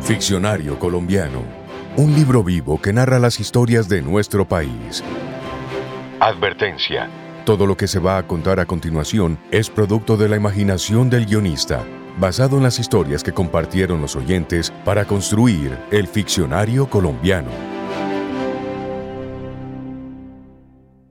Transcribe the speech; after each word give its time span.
Ficcionario 0.00 0.78
colombiano. 0.78 1.42
Un 1.96 2.14
libro 2.14 2.42
vivo 2.42 2.80
que 2.80 2.92
narra 2.92 3.18
las 3.18 3.40
historias 3.40 3.88
de 3.88 4.00
nuestro 4.00 4.46
país. 4.48 5.04
Advertencia. 6.20 7.10
Todo 7.44 7.66
lo 7.66 7.76
que 7.76 7.86
se 7.86 7.98
va 7.98 8.18
a 8.18 8.26
contar 8.26 8.60
a 8.60 8.66
continuación 8.66 9.38
es 9.50 9.70
producto 9.70 10.16
de 10.16 10.28
la 10.28 10.36
imaginación 10.36 11.10
del 11.10 11.26
guionista, 11.26 11.84
basado 12.18 12.56
en 12.56 12.62
las 12.62 12.78
historias 12.78 13.22
que 13.22 13.32
compartieron 13.32 14.00
los 14.00 14.16
oyentes 14.16 14.72
para 14.84 15.04
construir 15.04 15.78
el 15.90 16.06
ficcionario 16.06 16.88
colombiano. 16.88 17.50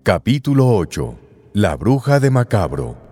Capítulo 0.04 0.68
8. 0.70 1.20
La 1.54 1.76
bruja 1.76 2.20
de 2.20 2.32
Macabro. 2.32 3.07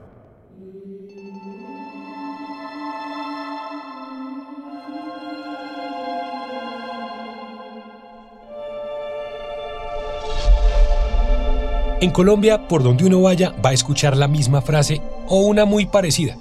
En 12.05 12.11
Colombia, 12.11 12.67
por 12.67 12.83
donde 12.83 13.03
uno 13.03 13.19
vaya, 13.19 13.55
va 13.65 13.71
a 13.71 13.73
escuchar 13.73 14.15
la 14.15 14.27
misma 14.27 14.61
frase 14.61 15.01
o 15.27 15.39
una 15.39 15.65
muy 15.65 15.87
parecida. 15.87 16.37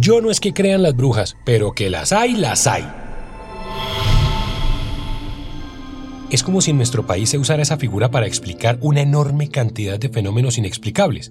Yo 0.00 0.20
no 0.20 0.28
es 0.28 0.40
que 0.40 0.52
crean 0.52 0.82
las 0.82 0.96
brujas, 0.96 1.36
pero 1.44 1.70
que 1.70 1.88
las 1.88 2.10
hay, 2.10 2.32
las 2.32 2.66
hay. 2.66 2.84
Es 6.32 6.42
como 6.42 6.60
si 6.60 6.72
en 6.72 6.78
nuestro 6.78 7.06
país 7.06 7.30
se 7.30 7.38
usara 7.38 7.62
esa 7.62 7.76
figura 7.76 8.10
para 8.10 8.26
explicar 8.26 8.76
una 8.80 9.02
enorme 9.02 9.50
cantidad 9.50 10.00
de 10.00 10.08
fenómenos 10.08 10.58
inexplicables. 10.58 11.30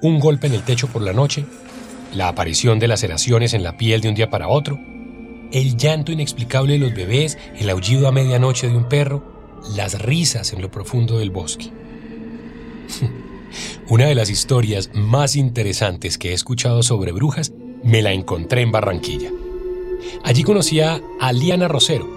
Un 0.00 0.20
golpe 0.20 0.46
en 0.46 0.54
el 0.54 0.62
techo 0.62 0.86
por 0.86 1.02
la 1.02 1.12
noche, 1.12 1.46
la 2.14 2.28
aparición 2.28 2.78
de 2.78 2.86
laceraciones 2.86 3.52
en 3.52 3.64
la 3.64 3.76
piel 3.76 4.00
de 4.00 4.10
un 4.10 4.14
día 4.14 4.30
para 4.30 4.46
otro, 4.46 4.78
el 5.50 5.76
llanto 5.76 6.12
inexplicable 6.12 6.74
de 6.74 6.78
los 6.78 6.94
bebés, 6.94 7.36
el 7.58 7.68
aullido 7.68 8.06
a 8.06 8.12
medianoche 8.12 8.68
de 8.68 8.76
un 8.76 8.88
perro, 8.88 9.58
las 9.74 10.00
risas 10.00 10.52
en 10.52 10.62
lo 10.62 10.70
profundo 10.70 11.18
del 11.18 11.30
bosque. 11.30 11.79
Una 13.88 14.06
de 14.06 14.14
las 14.14 14.30
historias 14.30 14.90
más 14.94 15.36
interesantes 15.36 16.18
que 16.18 16.30
he 16.30 16.32
escuchado 16.32 16.82
sobre 16.82 17.12
brujas 17.12 17.52
me 17.82 18.02
la 18.02 18.12
encontré 18.12 18.62
en 18.62 18.72
Barranquilla. 18.72 19.30
Allí 20.22 20.42
conocí 20.42 20.80
a 20.80 21.00
Aliana 21.18 21.68
Rosero, 21.68 22.08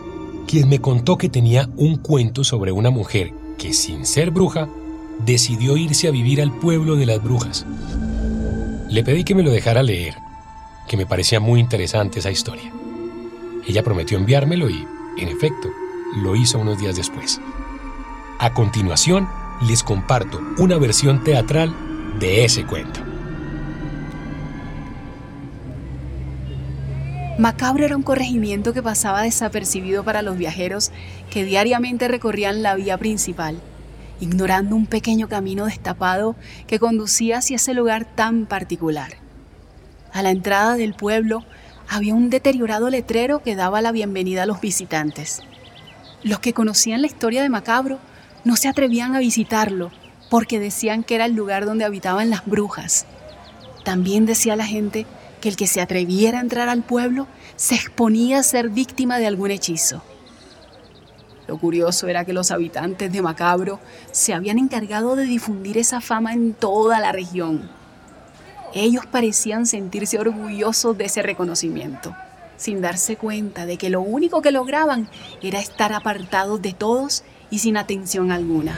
quien 0.47 0.69
me 0.69 0.79
contó 0.79 1.17
que 1.17 1.29
tenía 1.29 1.69
un 1.77 1.97
cuento 1.97 2.43
sobre 2.43 2.71
una 2.71 2.89
mujer 2.89 3.33
que 3.57 3.73
sin 3.73 4.05
ser 4.05 4.31
bruja 4.31 4.69
decidió 5.25 5.77
irse 5.77 6.07
a 6.07 6.11
vivir 6.11 6.41
al 6.41 6.51
pueblo 6.51 6.95
de 6.95 7.05
las 7.05 7.23
brujas. 7.23 7.65
Le 8.89 9.03
pedí 9.03 9.23
que 9.23 9.35
me 9.35 9.43
lo 9.43 9.51
dejara 9.51 9.83
leer, 9.83 10.15
que 10.87 10.97
me 10.97 11.05
parecía 11.05 11.39
muy 11.39 11.59
interesante 11.59 12.19
esa 12.19 12.31
historia. 12.31 12.71
Ella 13.67 13.83
prometió 13.83 14.17
enviármelo 14.17 14.69
y, 14.69 14.85
en 15.17 15.29
efecto, 15.29 15.69
lo 16.17 16.35
hizo 16.35 16.59
unos 16.59 16.77
días 16.77 16.95
después. 16.95 17.39
A 18.39 18.53
continuación, 18.53 19.27
les 19.67 19.83
comparto 19.83 20.41
una 20.57 20.77
versión 20.77 21.23
teatral 21.23 21.73
de 22.19 22.45
ese 22.45 22.65
cuento. 22.65 22.99
Macabro 27.39 27.85
era 27.85 27.97
un 27.97 28.03
corregimiento 28.03 28.73
que 28.73 28.83
pasaba 28.83 29.23
desapercibido 29.23 30.03
para 30.03 30.21
los 30.21 30.37
viajeros 30.37 30.91
que 31.29 31.43
diariamente 31.43 32.07
recorrían 32.07 32.61
la 32.61 32.75
vía 32.75 32.97
principal, 32.97 33.59
ignorando 34.19 34.75
un 34.75 34.85
pequeño 34.85 35.27
camino 35.27 35.65
destapado 35.65 36.35
que 36.67 36.79
conducía 36.79 37.39
hacia 37.39 37.55
ese 37.55 37.73
lugar 37.73 38.05
tan 38.05 38.45
particular. 38.45 39.13
A 40.11 40.21
la 40.21 40.29
entrada 40.29 40.75
del 40.75 40.93
pueblo 40.93 41.43
había 41.89 42.13
un 42.13 42.29
deteriorado 42.29 42.89
letrero 42.89 43.41
que 43.41 43.55
daba 43.55 43.81
la 43.81 43.91
bienvenida 43.91 44.43
a 44.43 44.45
los 44.45 44.61
visitantes. 44.61 45.41
Los 46.21 46.39
que 46.39 46.53
conocían 46.53 47.01
la 47.01 47.07
historia 47.07 47.41
de 47.41 47.49
Macabro 47.49 47.99
no 48.43 48.55
se 48.55 48.67
atrevían 48.67 49.15
a 49.15 49.19
visitarlo 49.19 49.91
porque 50.29 50.59
decían 50.59 51.03
que 51.03 51.15
era 51.15 51.25
el 51.25 51.33
lugar 51.33 51.65
donde 51.65 51.85
habitaban 51.85 52.29
las 52.29 52.45
brujas. 52.45 53.05
También 53.83 54.25
decía 54.25 54.55
la 54.55 54.65
gente 54.65 55.05
que 55.41 55.49
el 55.49 55.55
que 55.55 55.67
se 55.67 55.81
atreviera 55.81 56.39
a 56.39 56.41
entrar 56.41 56.69
al 56.69 56.83
pueblo 56.83 57.27
se 57.55 57.75
exponía 57.75 58.39
a 58.39 58.43
ser 58.43 58.69
víctima 58.69 59.19
de 59.19 59.27
algún 59.27 59.51
hechizo. 59.51 60.01
Lo 61.47 61.57
curioso 61.57 62.07
era 62.07 62.23
que 62.23 62.33
los 62.33 62.51
habitantes 62.51 63.11
de 63.11 63.21
Macabro 63.21 63.79
se 64.11 64.33
habían 64.33 64.57
encargado 64.57 65.15
de 65.15 65.25
difundir 65.25 65.77
esa 65.77 65.99
fama 65.99 66.33
en 66.33 66.53
toda 66.53 66.99
la 66.99 67.11
región. 67.11 67.69
Ellos 68.73 69.05
parecían 69.05 69.65
sentirse 69.65 70.17
orgullosos 70.17 70.97
de 70.97 71.05
ese 71.05 71.21
reconocimiento, 71.21 72.15
sin 72.55 72.81
darse 72.81 73.17
cuenta 73.17 73.65
de 73.65 73.77
que 73.77 73.89
lo 73.89 74.01
único 74.01 74.41
que 74.41 74.51
lograban 74.51 75.09
era 75.41 75.59
estar 75.59 75.93
apartados 75.93 76.61
de 76.61 76.73
todos 76.73 77.23
y 77.53 77.59
sin 77.59 77.77
atención 77.77 78.31
alguna. 78.31 78.73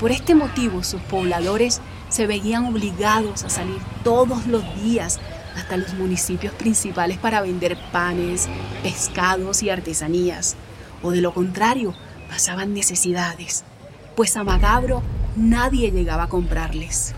Por 0.00 0.12
este 0.12 0.34
motivo 0.34 0.82
sus 0.82 1.02
pobladores 1.02 1.82
se 2.08 2.26
veían 2.26 2.64
obligados 2.64 3.44
a 3.44 3.50
salir 3.50 3.76
todos 4.02 4.46
los 4.46 4.62
días 4.82 5.20
hasta 5.54 5.76
los 5.76 5.92
municipios 5.92 6.54
principales 6.54 7.18
para 7.18 7.42
vender 7.42 7.76
panes, 7.92 8.48
pescados 8.82 9.62
y 9.62 9.68
artesanías, 9.68 10.56
o 11.02 11.10
de 11.10 11.20
lo 11.20 11.34
contrario, 11.34 11.94
pasaban 12.30 12.72
necesidades, 12.72 13.62
pues 14.16 14.34
a 14.38 14.42
Magabro 14.42 15.02
nadie 15.36 15.90
llegaba 15.90 16.22
a 16.22 16.28
comprarles. 16.30 17.14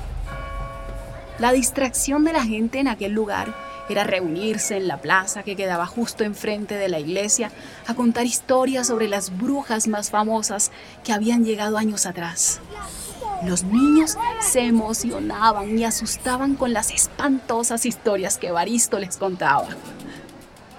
La 1.38 1.52
distracción 1.52 2.24
de 2.24 2.32
la 2.32 2.42
gente 2.42 2.80
en 2.80 2.88
aquel 2.88 3.12
lugar 3.12 3.54
era 3.88 4.04
reunirse 4.04 4.76
en 4.76 4.88
la 4.88 4.98
plaza 4.98 5.42
que 5.42 5.56
quedaba 5.56 5.86
justo 5.86 6.24
enfrente 6.24 6.74
de 6.74 6.88
la 6.88 6.98
iglesia 6.98 7.50
a 7.86 7.94
contar 7.94 8.26
historias 8.26 8.86
sobre 8.86 9.08
las 9.08 9.36
brujas 9.36 9.88
más 9.88 10.10
famosas 10.10 10.70
que 11.02 11.12
habían 11.12 11.44
llegado 11.44 11.76
años 11.76 12.06
atrás. 12.06 12.60
Los 13.44 13.64
niños 13.64 14.16
se 14.40 14.60
emocionaban 14.60 15.78
y 15.78 15.84
asustaban 15.84 16.54
con 16.54 16.72
las 16.72 16.90
espantosas 16.90 17.84
historias 17.84 18.38
que 18.38 18.50
Baristo 18.50 18.98
les 18.98 19.18
contaba. 19.18 19.68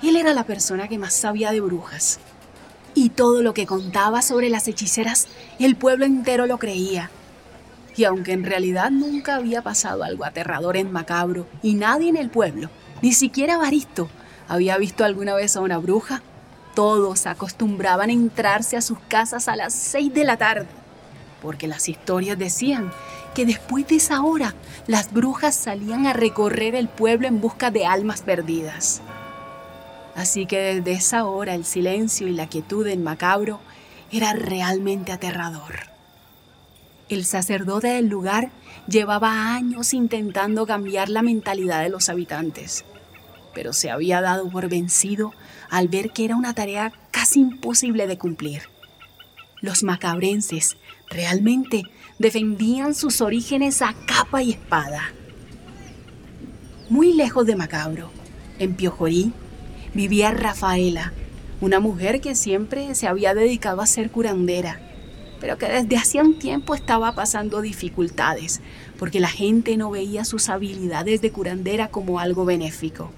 Él 0.02 0.16
era 0.16 0.34
la 0.34 0.46
persona 0.46 0.88
que 0.88 0.98
más 0.98 1.14
sabía 1.14 1.52
de 1.52 1.62
brujas. 1.62 2.20
Y 2.94 3.10
todo 3.10 3.44
lo 3.44 3.54
que 3.54 3.66
contaba 3.66 4.22
sobre 4.22 4.50
las 4.50 4.68
hechiceras, 4.68 5.28
el 5.60 5.76
pueblo 5.76 6.06
entero 6.06 6.48
lo 6.48 6.58
creía. 6.58 7.12
Y 7.98 8.04
aunque 8.04 8.34
en 8.34 8.44
realidad 8.44 8.92
nunca 8.92 9.36
había 9.36 9.62
pasado 9.62 10.04
algo 10.04 10.26
aterrador 10.26 10.78
en 10.78 10.92
Macabro 10.92 11.48
y 11.62 11.76
nadie 11.76 12.10
en 12.10 12.18
el 12.18 12.30
pueblo 12.30 12.70
ni 13.02 13.14
siquiera 13.14 13.58
Baristo 13.58 14.10
había 14.48 14.78
visto 14.78 15.04
alguna 15.04 15.36
vez 15.36 15.56
a 15.56 15.62
una 15.62 15.78
bruja. 15.78 16.22
Todos 16.74 17.26
acostumbraban 17.26 18.10
a 18.10 18.14
entrarse 18.14 18.78
a 18.78 18.82
sus 18.82 19.00
casas 19.00 19.48
a 19.48 19.56
las 19.56 19.74
seis 19.74 20.14
de 20.14 20.24
la 20.24 20.38
tarde, 20.38 20.68
porque 21.42 21.68
las 21.68 21.88
historias 21.88 22.38
decían 22.38 22.92
que 23.34 23.46
después 23.46 23.88
de 23.88 23.96
esa 23.96 24.22
hora 24.24 24.56
las 24.88 25.14
brujas 25.14 25.56
salían 25.56 26.06
a 26.06 26.14
recorrer 26.14 26.76
el 26.76 26.88
pueblo 26.88 27.28
en 27.28 27.42
busca 27.42 27.72
de 27.72 27.86
almas 27.86 28.22
perdidas. 28.22 29.02
Así 30.16 30.46
que 30.46 30.76
desde 30.76 30.94
esa 30.94 31.26
hora 31.26 31.56
el 31.56 31.66
silencio 31.66 32.28
y 32.28 32.32
la 32.32 32.48
quietud 32.48 32.88
en 32.88 33.04
Macabro 33.04 33.60
era 34.12 34.34
realmente 34.34 35.12
aterrador. 35.12 35.95
El 37.08 37.24
sacerdote 37.24 37.88
del 37.90 38.08
lugar 38.08 38.50
llevaba 38.88 39.54
años 39.54 39.94
intentando 39.94 40.66
cambiar 40.66 41.10
la 41.10 41.22
mentalidad 41.22 41.84
de 41.84 41.90
los 41.90 42.10
habitantes, 42.10 42.84
pero 43.54 43.74
se 43.74 43.92
había 43.92 44.22
dado 44.22 44.50
por 44.50 44.70
vencido 44.70 45.32
al 45.70 45.88
ver 45.88 46.10
que 46.10 46.26
era 46.26 46.36
una 46.36 46.56
tarea 46.56 46.92
casi 47.12 47.42
imposible 47.42 48.08
de 48.08 48.18
cumplir. 48.18 48.64
Los 49.62 49.84
macabrenses 49.84 50.78
realmente 51.08 51.84
defendían 52.18 52.96
sus 52.96 53.22
orígenes 53.22 53.84
a 53.84 53.94
capa 54.08 54.42
y 54.42 54.52
espada. 54.54 55.14
Muy 56.90 57.14
lejos 57.14 57.46
de 57.46 57.56
Macabro, 57.56 58.10
en 58.58 58.74
Piojorí, 58.74 59.32
vivía 59.94 60.32
Rafaela, 60.32 61.14
una 61.62 61.80
mujer 61.80 62.20
que 62.20 62.34
siempre 62.34 62.96
se 62.96 63.08
había 63.08 63.36
dedicado 63.36 63.82
a 63.82 63.88
ser 63.88 64.10
curandera 64.10 64.85
pero 65.46 65.60
que 65.60 65.68
desde 65.68 65.96
hacía 65.96 66.24
un 66.24 66.40
tiempo 66.40 66.74
estaba 66.74 67.14
pasando 67.14 67.62
dificultades, 67.62 68.62
porque 68.98 69.20
la 69.20 69.28
gente 69.28 69.78
no 69.78 69.92
veía 69.92 70.26
sus 70.26 70.50
habilidades 70.50 71.22
de 71.22 71.32
curandera 71.32 71.90
como 71.90 72.20
algo 72.20 72.46
benéfico. 72.46 73.12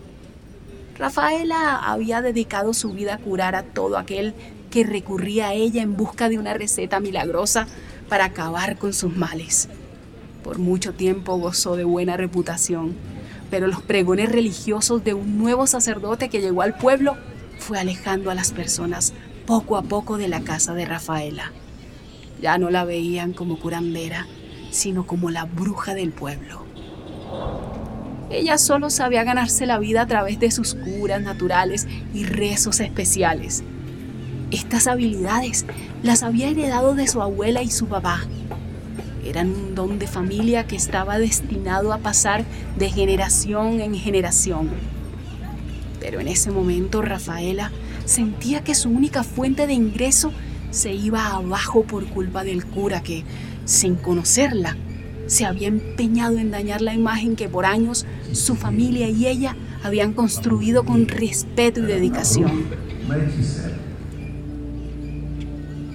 Rafaela 0.99 1.77
había 1.77 2.21
dedicado 2.21 2.73
su 2.73 2.91
vida 2.91 3.13
a 3.13 3.17
curar 3.17 3.55
a 3.55 3.63
todo 3.63 3.97
aquel 3.97 4.33
que 4.69 4.83
recurría 4.83 5.47
a 5.47 5.53
ella 5.53 5.81
en 5.81 5.95
busca 5.95 6.27
de 6.27 6.37
una 6.37 6.53
receta 6.53 6.99
milagrosa 6.99 7.65
para 8.09 8.25
acabar 8.25 8.77
con 8.77 8.91
sus 8.91 9.15
males. 9.15 9.69
Por 10.43 10.59
mucho 10.59 10.93
tiempo 10.93 11.37
gozó 11.37 11.77
de 11.77 11.85
buena 11.85 12.17
reputación, 12.17 12.97
pero 13.49 13.67
los 13.67 13.81
pregones 13.81 14.29
religiosos 14.33 15.01
de 15.05 15.13
un 15.13 15.37
nuevo 15.37 15.65
sacerdote 15.65 16.27
que 16.27 16.41
llegó 16.41 16.61
al 16.61 16.77
pueblo 16.77 17.15
fue 17.57 17.79
alejando 17.79 18.29
a 18.31 18.35
las 18.35 18.51
personas 18.51 19.13
poco 19.45 19.77
a 19.77 19.83
poco 19.83 20.17
de 20.17 20.27
la 20.27 20.41
casa 20.41 20.73
de 20.73 20.83
Rafaela. 20.83 21.53
Ya 22.41 22.57
no 22.57 22.69
la 22.69 22.85
veían 22.85 23.33
como 23.33 23.59
curandera, 23.59 24.27
sino 24.69 25.07
como 25.07 25.29
la 25.31 25.45
bruja 25.45 25.93
del 25.93 26.11
pueblo. 26.11 26.65
ella 28.29 28.57
solo 28.57 28.89
sabía 28.89 29.23
ganarse 29.23 29.65
la 29.65 29.79
vida 29.79 30.01
a 30.01 30.07
través 30.07 30.39
de 30.39 30.51
sus 30.51 30.75
curas 30.75 31.21
naturales 31.21 31.87
y 32.13 32.25
rezos 32.25 32.79
especiales. 32.79 33.63
Estas 34.51 34.87
habilidades 34.87 35.65
las 36.03 36.23
había 36.23 36.47
heredado 36.47 36.95
de 36.95 37.07
su 37.07 37.21
abuela 37.21 37.63
y 37.63 37.69
su 37.69 37.87
papá. 37.87 38.21
Eran 39.25 39.49
un 39.49 39.75
don 39.75 39.99
de 39.99 40.07
familia 40.07 40.67
que 40.67 40.77
estaba 40.77 41.19
destinado 41.19 41.91
a 41.91 41.97
pasar 41.97 42.45
de 42.77 42.89
generación 42.89 43.81
en 43.81 43.95
generación. 43.95 44.69
Pero 45.99 46.21
en 46.21 46.29
ese 46.29 46.51
momento 46.51 47.01
Rafaela 47.01 47.71
sentía 48.05 48.63
que 48.63 48.73
su 48.73 48.89
única 48.89 49.23
fuente 49.23 49.67
de 49.67 49.73
ingreso 49.73 50.31
se 50.77 50.93
iba 50.93 51.31
abajo 51.31 51.83
por 51.83 52.05
culpa 52.05 52.43
del 52.43 52.63
cura 52.63 53.01
que, 53.01 53.23
sin 53.65 53.95
conocerla, 53.95 54.77
se 55.25 55.43
había 55.43 55.67
empeñado 55.67 56.37
en 56.37 56.51
dañar 56.51 56.81
la 56.81 56.93
imagen 56.93 57.35
que 57.35 57.49
por 57.49 57.65
años 57.65 58.05
su 58.31 58.55
familia 58.55 59.09
y 59.09 59.25
ella 59.27 59.55
habían 59.83 60.13
construido 60.13 60.85
con 60.85 61.07
respeto 61.07 61.79
y 61.79 61.83
dedicación. 61.83 62.65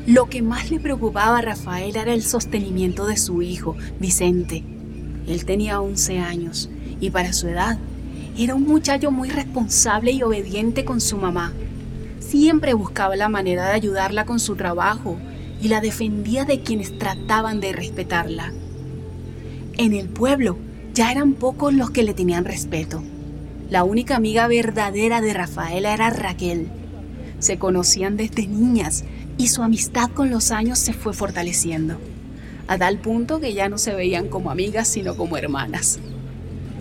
Lo 0.07 0.29
que 0.29 0.43
más 0.43 0.71
le 0.73 0.81
preocupaba 0.81 1.39
a 1.39 1.43
Rafael 1.43 1.95
era 1.95 2.13
el 2.13 2.23
sostenimiento 2.23 3.07
de 3.07 3.17
su 3.17 3.41
hijo, 3.41 3.77
Vicente. 4.01 4.65
Él 5.29 5.45
tenía 5.45 5.81
11 5.81 6.19
años 6.19 6.69
y 7.01 7.11
para 7.11 7.33
su 7.33 7.47
edad 7.47 7.79
era 8.37 8.57
un 8.57 8.65
muchacho 8.65 9.13
muy 9.13 9.31
responsable 9.31 10.11
y 10.11 10.25
obediente 10.25 10.85
con 10.85 11.01
su 11.01 11.19
mamá. 11.19 11.53
Siempre 12.33 12.73
buscaba 12.73 13.15
la 13.15 13.29
manera 13.29 13.67
de 13.67 13.75
ayudarla 13.75 14.25
con 14.25 14.41
su 14.41 14.57
trabajo 14.57 15.19
y 15.61 15.69
la 15.69 15.83
defendía 15.83 16.47
de 16.47 16.63
quienes 16.63 16.99
trataban 16.99 17.61
de 17.61 17.75
respetarla. 17.75 18.55
En 19.77 19.93
el 19.93 20.09
pueblo 20.09 20.57
ya 20.95 21.13
eran 21.13 21.35
pocos 21.35 21.75
los 21.75 21.91
que 21.91 22.03
le 22.03 22.15
tenían 22.15 22.47
respeto. 22.47 23.03
La 23.69 23.85
única 23.85 24.17
amiga 24.17 24.47
verdadera 24.47 25.21
de 25.21 25.35
Rafaela 25.35 25.93
era 25.93 26.09
Raquel. 26.09 26.69
Se 27.39 27.59
conocían 27.59 28.17
desde 28.17 28.47
niñas 28.47 29.05
y 29.37 29.49
su 29.49 29.63
amistad 29.63 30.09
con 30.09 30.31
los 30.31 30.53
años 30.53 30.79
se 30.79 30.95
fue 30.95 31.13
fortaleciendo, 31.13 31.99
a 32.67 32.79
tal 32.79 32.97
punto 32.97 33.41
que 33.41 33.53
ya 33.53 33.69
no 33.69 33.77
se 33.77 33.93
veían 33.93 34.29
como 34.29 34.51
amigas 34.51 34.89
sino 34.89 35.19
como 35.19 35.37
hermanas. 35.37 35.99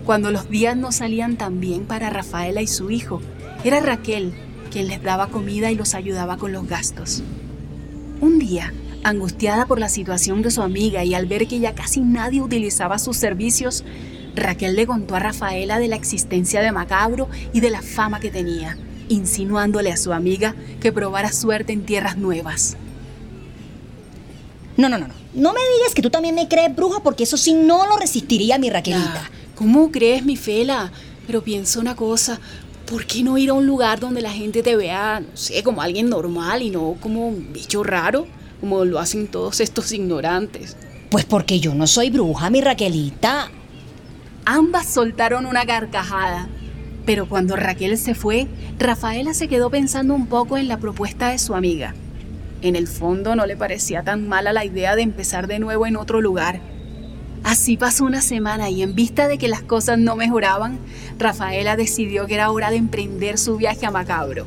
Cuando 0.05 0.31
los 0.31 0.49
días 0.49 0.77
no 0.77 0.93
salían 0.93 1.35
tan 1.35 1.59
bien 1.59 1.83
para 1.83 2.09
Rafaela 2.09 2.61
y 2.61 2.67
su 2.67 2.89
hijo, 2.89 3.21
era 3.65 3.81
Raquel 3.81 4.33
quien 4.71 4.87
les 4.87 5.03
daba 5.03 5.27
comida 5.27 5.69
y 5.69 5.75
los 5.75 5.93
ayudaba 5.93 6.37
con 6.37 6.51
los 6.51 6.67
gastos. 6.67 7.21
Un 8.21 8.39
día, 8.39 8.73
Angustiada 9.03 9.65
por 9.65 9.79
la 9.79 9.89
situación 9.89 10.43
de 10.43 10.51
su 10.51 10.61
amiga 10.61 11.03
y 11.03 11.15
al 11.15 11.25
ver 11.25 11.47
que 11.47 11.59
ya 11.59 11.73
casi 11.73 12.01
nadie 12.01 12.41
utilizaba 12.41 12.99
sus 12.99 13.17
servicios, 13.17 13.83
Raquel 14.35 14.75
le 14.75 14.85
contó 14.85 15.15
a 15.15 15.19
Rafaela 15.19 15.79
de 15.79 15.87
la 15.87 15.95
existencia 15.95 16.61
de 16.61 16.71
Macabro 16.71 17.27
y 17.51 17.61
de 17.61 17.71
la 17.71 17.81
fama 17.81 18.19
que 18.19 18.29
tenía, 18.29 18.77
insinuándole 19.09 19.91
a 19.91 19.97
su 19.97 20.13
amiga 20.13 20.55
que 20.79 20.91
probara 20.91 21.31
suerte 21.31 21.73
en 21.73 21.83
tierras 21.83 22.17
nuevas. 22.17 22.77
No, 24.77 24.87
no, 24.87 24.99
no, 24.99 25.07
no. 25.07 25.15
No 25.33 25.53
me 25.53 25.59
digas 25.77 25.95
que 25.95 26.03
tú 26.03 26.11
también 26.11 26.35
me 26.35 26.47
crees 26.47 26.75
bruja 26.75 27.01
porque 27.01 27.23
eso 27.23 27.37
sí 27.37 27.53
no 27.53 27.87
lo 27.87 27.97
resistiría 27.97 28.59
mi 28.59 28.69
Raquelita. 28.69 29.23
Ah, 29.25 29.29
¿Cómo 29.55 29.89
crees, 29.89 30.23
mi 30.23 30.35
Fela? 30.35 30.91
Pero 31.25 31.41
pienso 31.41 31.79
una 31.79 31.95
cosa. 31.95 32.39
¿Por 32.91 33.07
qué 33.07 33.23
no 33.23 33.39
ir 33.39 33.49
a 33.49 33.53
un 33.53 33.65
lugar 33.65 33.99
donde 33.99 34.21
la 34.21 34.31
gente 34.31 34.61
te 34.61 34.75
vea, 34.75 35.21
no 35.21 35.35
sé, 35.37 35.63
como 35.63 35.81
alguien 35.81 36.09
normal 36.09 36.61
y 36.61 36.69
no 36.69 36.97
como 37.01 37.27
un 37.27 37.51
bicho 37.51 37.81
raro? 37.81 38.27
como 38.61 38.85
lo 38.85 38.99
hacen 38.99 39.27
todos 39.27 39.59
estos 39.59 39.91
ignorantes. 39.91 40.77
Pues 41.09 41.25
porque 41.25 41.59
yo 41.59 41.73
no 41.73 41.87
soy 41.87 42.09
bruja, 42.09 42.49
mi 42.49 42.61
Raquelita. 42.61 43.49
Ambas 44.45 44.87
soltaron 44.87 45.45
una 45.45 45.65
carcajada, 45.65 46.47
pero 47.05 47.27
cuando 47.27 47.55
Raquel 47.55 47.97
se 47.97 48.15
fue, 48.15 48.47
Rafaela 48.79 49.33
se 49.33 49.47
quedó 49.47 49.69
pensando 49.69 50.13
un 50.13 50.27
poco 50.27 50.57
en 50.57 50.67
la 50.67 50.77
propuesta 50.77 51.29
de 51.29 51.39
su 51.39 51.53
amiga. 51.53 51.95
En 52.61 52.75
el 52.75 52.87
fondo 52.87 53.35
no 53.35 53.45
le 53.47 53.57
parecía 53.57 54.03
tan 54.03 54.27
mala 54.27 54.53
la 54.53 54.63
idea 54.63 54.95
de 54.95 55.01
empezar 55.01 55.47
de 55.47 55.59
nuevo 55.59 55.87
en 55.87 55.97
otro 55.97 56.21
lugar. 56.21 56.61
Así 57.43 57.75
pasó 57.75 58.05
una 58.05 58.21
semana 58.21 58.69
y 58.69 58.83
en 58.83 58.93
vista 58.93 59.27
de 59.27 59.37
que 59.37 59.47
las 59.47 59.63
cosas 59.63 59.97
no 59.97 60.15
mejoraban, 60.15 60.79
Rafaela 61.17 61.75
decidió 61.75 62.27
que 62.27 62.35
era 62.35 62.51
hora 62.51 62.69
de 62.69 62.77
emprender 62.77 63.37
su 63.37 63.57
viaje 63.57 63.85
a 63.85 63.91
Macabro. 63.91 64.45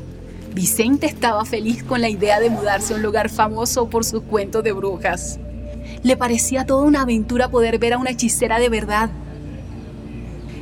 Vicente 0.54 1.06
estaba 1.06 1.44
feliz 1.44 1.82
con 1.82 2.00
la 2.00 2.08
idea 2.08 2.38
de 2.38 2.50
mudarse 2.50 2.92
a 2.92 2.96
un 2.96 3.02
lugar 3.02 3.28
famoso 3.28 3.90
por 3.90 4.04
sus 4.04 4.22
cuentos 4.22 4.62
de 4.62 4.72
brujas. 4.72 5.40
Le 6.04 6.16
parecía 6.16 6.64
toda 6.64 6.84
una 6.84 7.02
aventura 7.02 7.48
poder 7.48 7.78
ver 7.78 7.94
a 7.94 7.98
una 7.98 8.10
hechicera 8.10 8.60
de 8.60 8.68
verdad. 8.68 9.10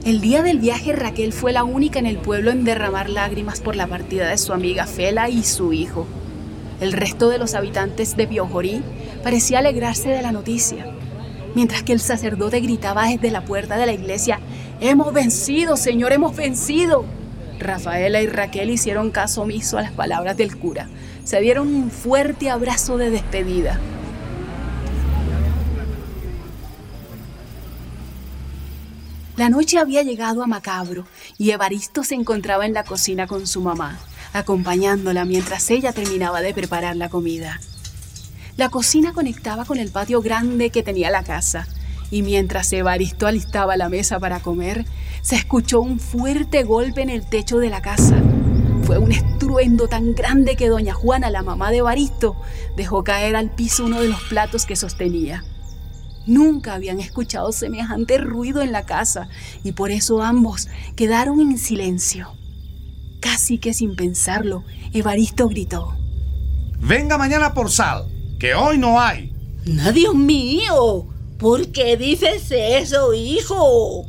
El 0.07 0.23
día 0.23 0.43
del 0.43 0.59
viaje 0.59 0.95
Raquel 0.95 1.35
fue 1.35 1.53
la 1.53 1.63
única 1.63 1.99
en 1.99 2.07
el 2.07 2.17
pueblo 2.17 2.51
en 2.51 2.65
derramar 2.65 3.11
lágrimas 3.11 3.61
por 3.61 3.77
la 3.77 3.87
partida 3.87 4.29
de 4.29 4.39
su 4.39 4.55
amiga 4.55 4.87
Fela 4.87 5.29
y 5.29 5.45
su 5.45 5.75
hijo. 5.75 6.07
El 6.81 6.93
resto 6.93 7.29
de 7.29 7.39
los 7.39 7.55
habitantes 7.55 8.17
de 8.17 8.27
Biojorí 8.27 8.83
parecía 9.23 9.59
alegrarse 9.59 10.09
de 10.09 10.23
la 10.23 10.33
noticia, 10.33 10.87
mientras 11.55 11.83
que 11.83 11.93
el 11.93 12.01
sacerdote 12.01 12.61
gritaba 12.61 13.07
desde 13.07 13.31
la 13.31 13.45
puerta 13.45 13.77
de 13.77 13.87
la 13.87 13.93
iglesia, 13.93 14.41
Hemos 14.85 15.13
vencido, 15.13 15.77
Señor, 15.77 16.13
hemos 16.13 16.35
vencido. 16.35 17.05
Rafaela 17.61 18.21
y 18.21 18.27
Raquel 18.27 18.69
hicieron 18.69 19.13
caso 19.13 19.43
omiso 19.43 19.79
a 19.79 19.83
las 19.83 19.93
palabras 19.93 20.37
del 20.37 20.59
cura. 20.59 20.89
Se 21.23 21.41
dieron 21.41 21.69
un 21.69 21.89
fuerte 21.89 22.51
abrazo 22.51 22.97
de 22.97 23.11
despedida. 23.11 23.79
La 29.37 29.51
noche 29.51 29.79
había 29.79 30.03
llegado 30.03 30.43
a 30.43 30.49
Macabro 30.49 31.07
y 31.39 31.53
Evaristo 31.53 32.03
se 32.03 32.17
encontraba 32.17 32.67
en 32.67 32.75
la 32.75 32.83
cocina 32.83 33.29
con 33.29 33.47
su 33.47 33.61
mamá, 33.61 34.01
acompañándola 34.33 35.25
mientras 35.25 35.71
ella 35.71 35.93
terminaba 35.93 36.41
de 36.41 36.55
preparar 36.55 36.97
la 36.97 37.09
comida. 37.09 37.61
La 38.63 38.69
cocina 38.69 39.13
conectaba 39.13 39.65
con 39.65 39.81
el 39.81 39.91
patio 39.91 40.23
grande 40.23 40.71
que 40.71 40.85
tenía 40.85 41.11
la 41.11 41.25
casa, 41.25 41.67
y 42.13 42.23
mientras 42.23 42.73
Evaristo 42.73 43.27
alistaba 43.27 43.77
la 43.77 43.89
mesa 43.89 44.21
para 44.21 44.39
comer, 44.39 44.87
se 45.21 45.35
escuchó 45.35 45.81
un 45.81 45.99
fuerte 45.99 46.63
golpe 46.63 47.03
en 47.03 47.11
el 47.11 47.29
techo 47.29 47.59
de 47.59 47.71
la 47.71 47.83
casa. 47.83 48.23
Fue 48.85 48.99
un 48.99 49.11
estruendo 49.11 49.89
tan 49.89 50.15
grande 50.15 50.55
que 50.55 50.69
doña 50.69 50.95
Juana, 50.95 51.29
la 51.29 51.43
mamá 51.43 51.73
de 51.73 51.79
Evaristo, 51.79 52.37
dejó 52.77 53.03
caer 53.03 53.35
al 53.35 53.51
piso 53.51 53.85
uno 53.87 54.01
de 54.01 54.07
los 54.07 54.23
platos 54.29 54.65
que 54.65 54.77
sostenía. 54.77 55.43
Nunca 56.25 56.75
habían 56.75 57.01
escuchado 57.01 57.51
semejante 57.51 58.17
ruido 58.19 58.63
en 58.63 58.71
la 58.71 58.87
casa 58.87 59.29
y 59.65 59.73
por 59.73 59.91
eso 59.91 60.23
ambos 60.23 60.69
quedaron 60.95 61.41
en 61.41 61.59
silencio. 61.59 62.37
Casi 63.19 63.59
que 63.59 63.75
sin 63.75 63.97
pensarlo, 63.97 64.63
Evaristo 64.93 65.49
gritó. 65.49 65.97
Venga 66.79 67.19
mañana 67.19 67.55
por 67.55 67.69
sal, 67.69 68.12
que 68.43 68.57
hoy 68.57 68.77
no 68.77 69.01
hay. 69.01 69.33
¡Dios 69.95 70.17
mío! 70.17 71.07
¿Por 71.39 71.71
qué 71.71 71.97
dices 71.97 72.51
eso, 72.51 73.15
hijo? 73.15 74.05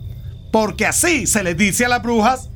Porque 0.51 0.87
así 0.87 1.27
se 1.27 1.43
les 1.43 1.55
dice 1.55 1.85
a 1.85 1.89
las 1.89 2.01
brujas. 2.01 2.49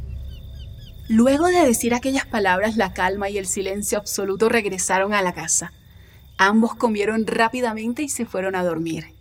Luego 1.07 1.46
de 1.46 1.63
decir 1.63 1.93
aquellas 1.93 2.25
palabras, 2.25 2.77
la 2.77 2.93
calma 2.93 3.29
y 3.29 3.38
el 3.38 3.46
silencio 3.46 4.00
absoluto 4.00 4.50
regresaron 4.50 5.13
a 5.13 5.22
la 5.22 5.36
casa. 5.36 5.72
Ambos 6.39 6.74
comieron 6.74 7.27
rápidamente 7.27 8.01
y 8.01 8.10
se 8.10 8.25
fueron 8.25 8.55
a 8.55 8.63
dormir. 8.63 9.13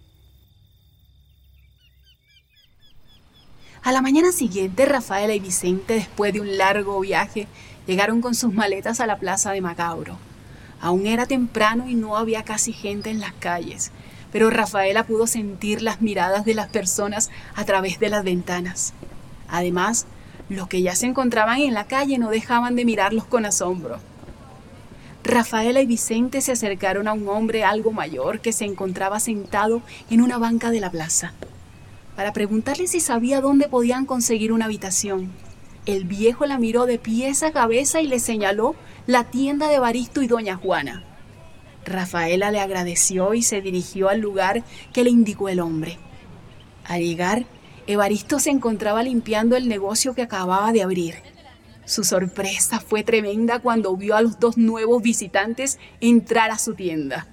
A 3.82 3.92
la 3.92 4.00
mañana 4.00 4.32
siguiente, 4.32 4.86
Rafaela 4.86 5.34
y 5.34 5.40
Vicente, 5.40 5.92
después 5.92 6.32
de 6.32 6.40
un 6.40 6.56
largo 6.56 6.98
viaje, 7.00 7.48
llegaron 7.86 8.22
con 8.22 8.34
sus 8.34 8.54
maletas 8.54 9.00
a 9.00 9.06
la 9.06 9.18
plaza 9.18 9.52
de 9.52 9.60
Macabro. 9.60 10.16
Aún 10.87 11.07
era 11.07 11.26
temprano 11.26 11.88
y 11.88 11.97
no 11.97 12.16
había 12.16 12.45
casi 12.45 12.73
gente 12.73 13.11
en 13.11 13.19
las 13.19 13.33
calles 13.33 13.90
pero 14.37 14.50
Rafaela 14.50 15.07
pudo 15.07 15.26
sentir 15.26 15.81
las 15.81 16.02
miradas 16.02 16.45
de 16.45 16.52
las 16.52 16.69
personas 16.69 17.31
a 17.55 17.64
través 17.64 17.99
de 17.99 18.11
las 18.11 18.23
ventanas. 18.23 18.93
Además, 19.49 20.05
los 20.50 20.69
que 20.69 20.83
ya 20.83 20.95
se 20.95 21.07
encontraban 21.07 21.59
en 21.61 21.73
la 21.73 21.87
calle 21.87 22.19
no 22.19 22.28
dejaban 22.28 22.76
de 22.76 22.85
mirarlos 22.85 23.25
con 23.25 23.47
asombro. 23.47 23.99
Rafaela 25.25 25.81
y 25.81 25.87
Vicente 25.87 26.43
se 26.43 26.52
acercaron 26.52 27.09
a 27.09 27.14
un 27.14 27.26
hombre 27.31 27.64
algo 27.64 27.93
mayor 27.93 28.40
que 28.40 28.52
se 28.52 28.66
encontraba 28.66 29.21
sentado 29.21 29.81
en 30.11 30.21
una 30.21 30.37
banca 30.37 30.71
de 30.71 30.81
la 30.81 30.90
plaza, 30.90 31.33
para 32.14 32.35
preguntarle 32.35 32.88
si 32.88 33.00
sabía 33.00 33.40
dónde 33.40 33.69
podían 33.69 34.05
conseguir 34.05 34.52
una 34.52 34.66
habitación. 34.66 35.33
El 35.87 36.05
viejo 36.05 36.47
la 36.47 36.59
miró 36.59 36.85
de 36.87 36.99
pies 36.99 37.45
a 37.45 37.52
cabeza 37.52 38.00
y 38.00 38.09
le 38.09 38.19
señaló 38.19 38.75
la 39.07 39.25
tienda 39.25 39.69
de 39.69 39.78
Baristo 39.78 40.21
y 40.21 40.26
Doña 40.26 40.57
Juana. 40.57 41.05
Rafaela 41.85 42.50
le 42.50 42.59
agradeció 42.59 43.35
y 43.35 43.43
se 43.43 43.62
dirigió 43.62 44.09
al 44.09 44.21
lugar 44.21 44.64
que 44.93 45.05
le 45.05 45.11
indicó 45.11 45.49
el 45.49 45.61
hombre. 45.61 45.99
Al 46.85 47.02
llegar, 47.02 47.45
Evaristo 47.87 48.40
se 48.40 48.50
encontraba 48.50 49.05
limpiando 49.05 49.57
el 49.57 49.69
negocio 49.69 50.14
que 50.14 50.23
acababa 50.23 50.73
de 50.73 50.83
abrir. 50.83 51.14
Su 51.85 52.02
sorpresa 52.02 52.81
fue 52.81 53.05
tremenda 53.05 53.61
cuando 53.61 53.97
vio 53.97 54.16
a 54.16 54.23
los 54.23 54.40
dos 54.40 54.57
nuevos 54.57 55.00
visitantes 55.02 55.78
entrar 56.00 56.50
a 56.50 56.59
su 56.59 56.75
tienda. 56.75 57.28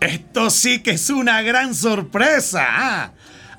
Esto 0.00 0.50
sí 0.50 0.82
que 0.82 0.92
es 0.92 1.08
una 1.08 1.40
gran 1.40 1.74
sorpresa. 1.74 2.66
¿ah? 2.68 3.12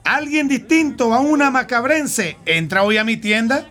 alguien 0.04 0.48
distinto 0.48 1.14
a 1.14 1.20
una 1.20 1.50
macabrense 1.50 2.38
entra 2.46 2.84
hoy 2.84 2.98
a 2.98 3.04
mi 3.04 3.18
tienda? 3.18 3.66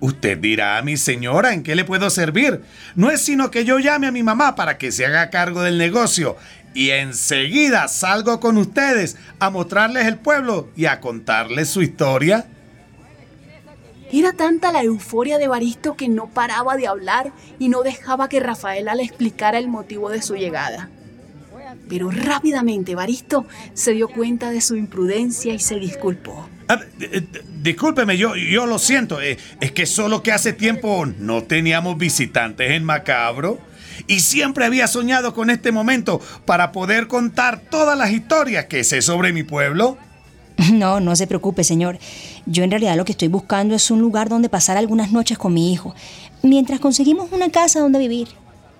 Usted 0.00 0.38
dirá 0.38 0.76
a 0.76 0.82
mi 0.82 0.96
señora 0.96 1.54
en 1.54 1.62
qué 1.62 1.74
le 1.74 1.84
puedo 1.84 2.10
servir. 2.10 2.62
No 2.94 3.10
es 3.10 3.22
sino 3.22 3.50
que 3.50 3.64
yo 3.64 3.78
llame 3.78 4.06
a 4.06 4.12
mi 4.12 4.22
mamá 4.22 4.54
para 4.54 4.76
que 4.76 4.92
se 4.92 5.06
haga 5.06 5.30
cargo 5.30 5.62
del 5.62 5.78
negocio 5.78 6.36
y 6.76 6.90
enseguida 6.90 7.88
salgo 7.88 8.38
con 8.38 8.58
ustedes 8.58 9.16
a 9.38 9.48
mostrarles 9.48 10.06
el 10.06 10.18
pueblo 10.18 10.68
y 10.76 10.84
a 10.84 11.00
contarles 11.00 11.70
su 11.70 11.80
historia. 11.80 12.46
Era 14.12 14.34
tanta 14.34 14.70
la 14.70 14.82
euforia 14.82 15.38
de 15.38 15.48
Baristo 15.48 15.96
que 15.96 16.08
no 16.08 16.28
paraba 16.28 16.76
de 16.76 16.86
hablar 16.86 17.32
y 17.58 17.70
no 17.70 17.82
dejaba 17.82 18.28
que 18.28 18.40
Rafaela 18.40 18.94
le 18.94 19.02
explicara 19.02 19.58
el 19.58 19.68
motivo 19.68 20.10
de 20.10 20.20
su 20.20 20.36
llegada. 20.36 20.90
Pero 21.88 22.10
rápidamente 22.10 22.94
Baristo 22.94 23.46
se 23.72 23.92
dio 23.92 24.08
cuenta 24.08 24.50
de 24.50 24.60
su 24.60 24.76
imprudencia 24.76 25.54
y 25.54 25.58
se 25.58 25.76
disculpó. 25.76 26.46
Ah, 26.68 26.80
discúlpeme, 27.62 28.16
yo, 28.16 28.34
yo 28.34 28.66
lo 28.66 28.78
siento. 28.78 29.20
Eh, 29.20 29.38
es 29.60 29.72
que 29.72 29.86
solo 29.86 30.22
que 30.22 30.32
hace 30.32 30.52
tiempo 30.52 31.06
no 31.06 31.42
teníamos 31.44 31.96
visitantes 31.96 32.72
en 32.72 32.84
Macabro. 32.84 33.58
Y 34.06 34.20
siempre 34.20 34.64
había 34.64 34.86
soñado 34.88 35.32
con 35.32 35.48
este 35.50 35.72
momento 35.72 36.20
para 36.44 36.70
poder 36.70 37.06
contar 37.08 37.60
todas 37.60 37.96
las 37.96 38.10
historias 38.10 38.66
que 38.66 38.84
sé 38.84 39.02
sobre 39.02 39.32
mi 39.32 39.42
pueblo. 39.42 39.98
No, 40.72 41.00
no 41.00 41.14
se 41.16 41.26
preocupe, 41.26 41.64
señor. 41.64 41.98
Yo 42.46 42.64
en 42.64 42.70
realidad 42.70 42.96
lo 42.96 43.04
que 43.04 43.12
estoy 43.12 43.28
buscando 43.28 43.74
es 43.74 43.90
un 43.90 44.00
lugar 44.00 44.28
donde 44.28 44.48
pasar 44.48 44.76
algunas 44.76 45.12
noches 45.12 45.38
con 45.38 45.52
mi 45.52 45.72
hijo, 45.72 45.94
mientras 46.42 46.80
conseguimos 46.80 47.30
una 47.32 47.50
casa 47.50 47.80
donde 47.80 47.98
vivir. 47.98 48.28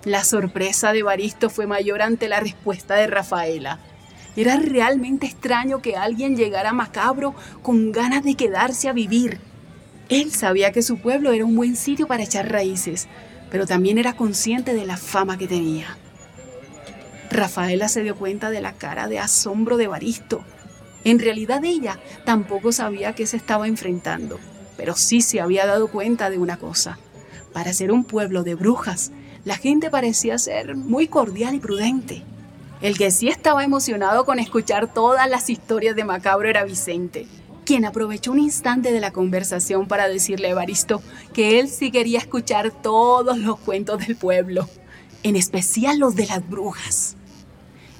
La 0.03 0.23
sorpresa 0.23 0.93
de 0.93 1.03
Baristo 1.03 1.49
fue 1.49 1.67
mayor 1.67 2.01
ante 2.01 2.27
la 2.27 2.39
respuesta 2.39 2.95
de 2.95 3.07
Rafaela. 3.07 3.79
Era 4.37 4.57
realmente 4.57 5.25
extraño 5.25 5.81
que 5.81 5.95
alguien 5.95 6.37
llegara 6.37 6.71
macabro 6.71 7.33
con 7.63 7.91
ganas 7.91 8.23
de 8.23 8.35
quedarse 8.35 8.87
a 8.87 8.93
vivir. 8.93 9.39
Él 10.09 10.31
sabía 10.31 10.71
que 10.71 10.83
su 10.83 10.99
pueblo 10.99 11.33
era 11.33 11.43
un 11.43 11.55
buen 11.55 11.75
sitio 11.75 12.05
para 12.05 12.21
echar 12.21 12.51
raíces, 12.51 13.07
pero 13.49 13.65
también 13.65 13.97
era 13.97 14.13
consciente 14.13 14.75
de 14.75 14.85
la 14.85 14.95
fama 14.95 15.39
que 15.39 15.47
tenía. 15.47 15.97
Rafaela 17.31 17.89
se 17.89 18.03
dio 18.03 18.15
cuenta 18.15 18.51
de 18.51 18.61
la 18.61 18.73
cara 18.73 19.07
de 19.07 19.17
asombro 19.17 19.75
de 19.75 19.87
Baristo. 19.87 20.45
En 21.03 21.17
realidad 21.17 21.65
ella 21.65 21.99
tampoco 22.23 22.71
sabía 22.71 23.15
qué 23.15 23.25
se 23.25 23.37
estaba 23.37 23.67
enfrentando, 23.67 24.39
pero 24.77 24.95
sí 24.95 25.21
se 25.21 25.41
había 25.41 25.65
dado 25.65 25.87
cuenta 25.87 26.29
de 26.29 26.37
una 26.37 26.57
cosa. 26.57 26.99
Para 27.53 27.73
ser 27.73 27.91
un 27.91 28.03
pueblo 28.03 28.43
de 28.43 28.53
brujas, 28.53 29.11
la 29.45 29.57
gente 29.57 29.89
parecía 29.89 30.37
ser 30.37 30.75
muy 30.75 31.07
cordial 31.07 31.55
y 31.55 31.59
prudente. 31.59 32.23
El 32.79 32.95
que 32.95 33.09
sí 33.09 33.27
estaba 33.27 33.63
emocionado 33.63 34.23
con 34.23 34.37
escuchar 34.37 34.93
todas 34.93 35.27
las 35.27 35.49
historias 35.49 35.95
de 35.95 36.03
Macabro 36.03 36.47
era 36.47 36.63
Vicente, 36.63 37.25
quien 37.65 37.85
aprovechó 37.85 38.31
un 38.31 38.39
instante 38.39 38.91
de 38.91 38.99
la 38.99 39.11
conversación 39.11 39.87
para 39.87 40.07
decirle 40.07 40.47
a 40.47 40.51
Evaristo 40.51 41.01
que 41.33 41.59
él 41.59 41.69
sí 41.69 41.89
quería 41.89 42.19
escuchar 42.19 42.71
todos 42.71 43.39
los 43.39 43.57
cuentos 43.57 44.05
del 44.05 44.15
pueblo, 44.15 44.69
en 45.23 45.35
especial 45.35 45.97
los 45.97 46.15
de 46.15 46.27
las 46.27 46.47
brujas. 46.47 47.15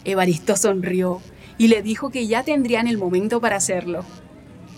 Evaristo 0.05 0.55
sonrió 0.55 1.21
y 1.57 1.69
le 1.69 1.81
dijo 1.81 2.11
que 2.11 2.27
ya 2.27 2.43
tendrían 2.43 2.87
el 2.87 2.99
momento 2.99 3.41
para 3.41 3.55
hacerlo. 3.55 4.05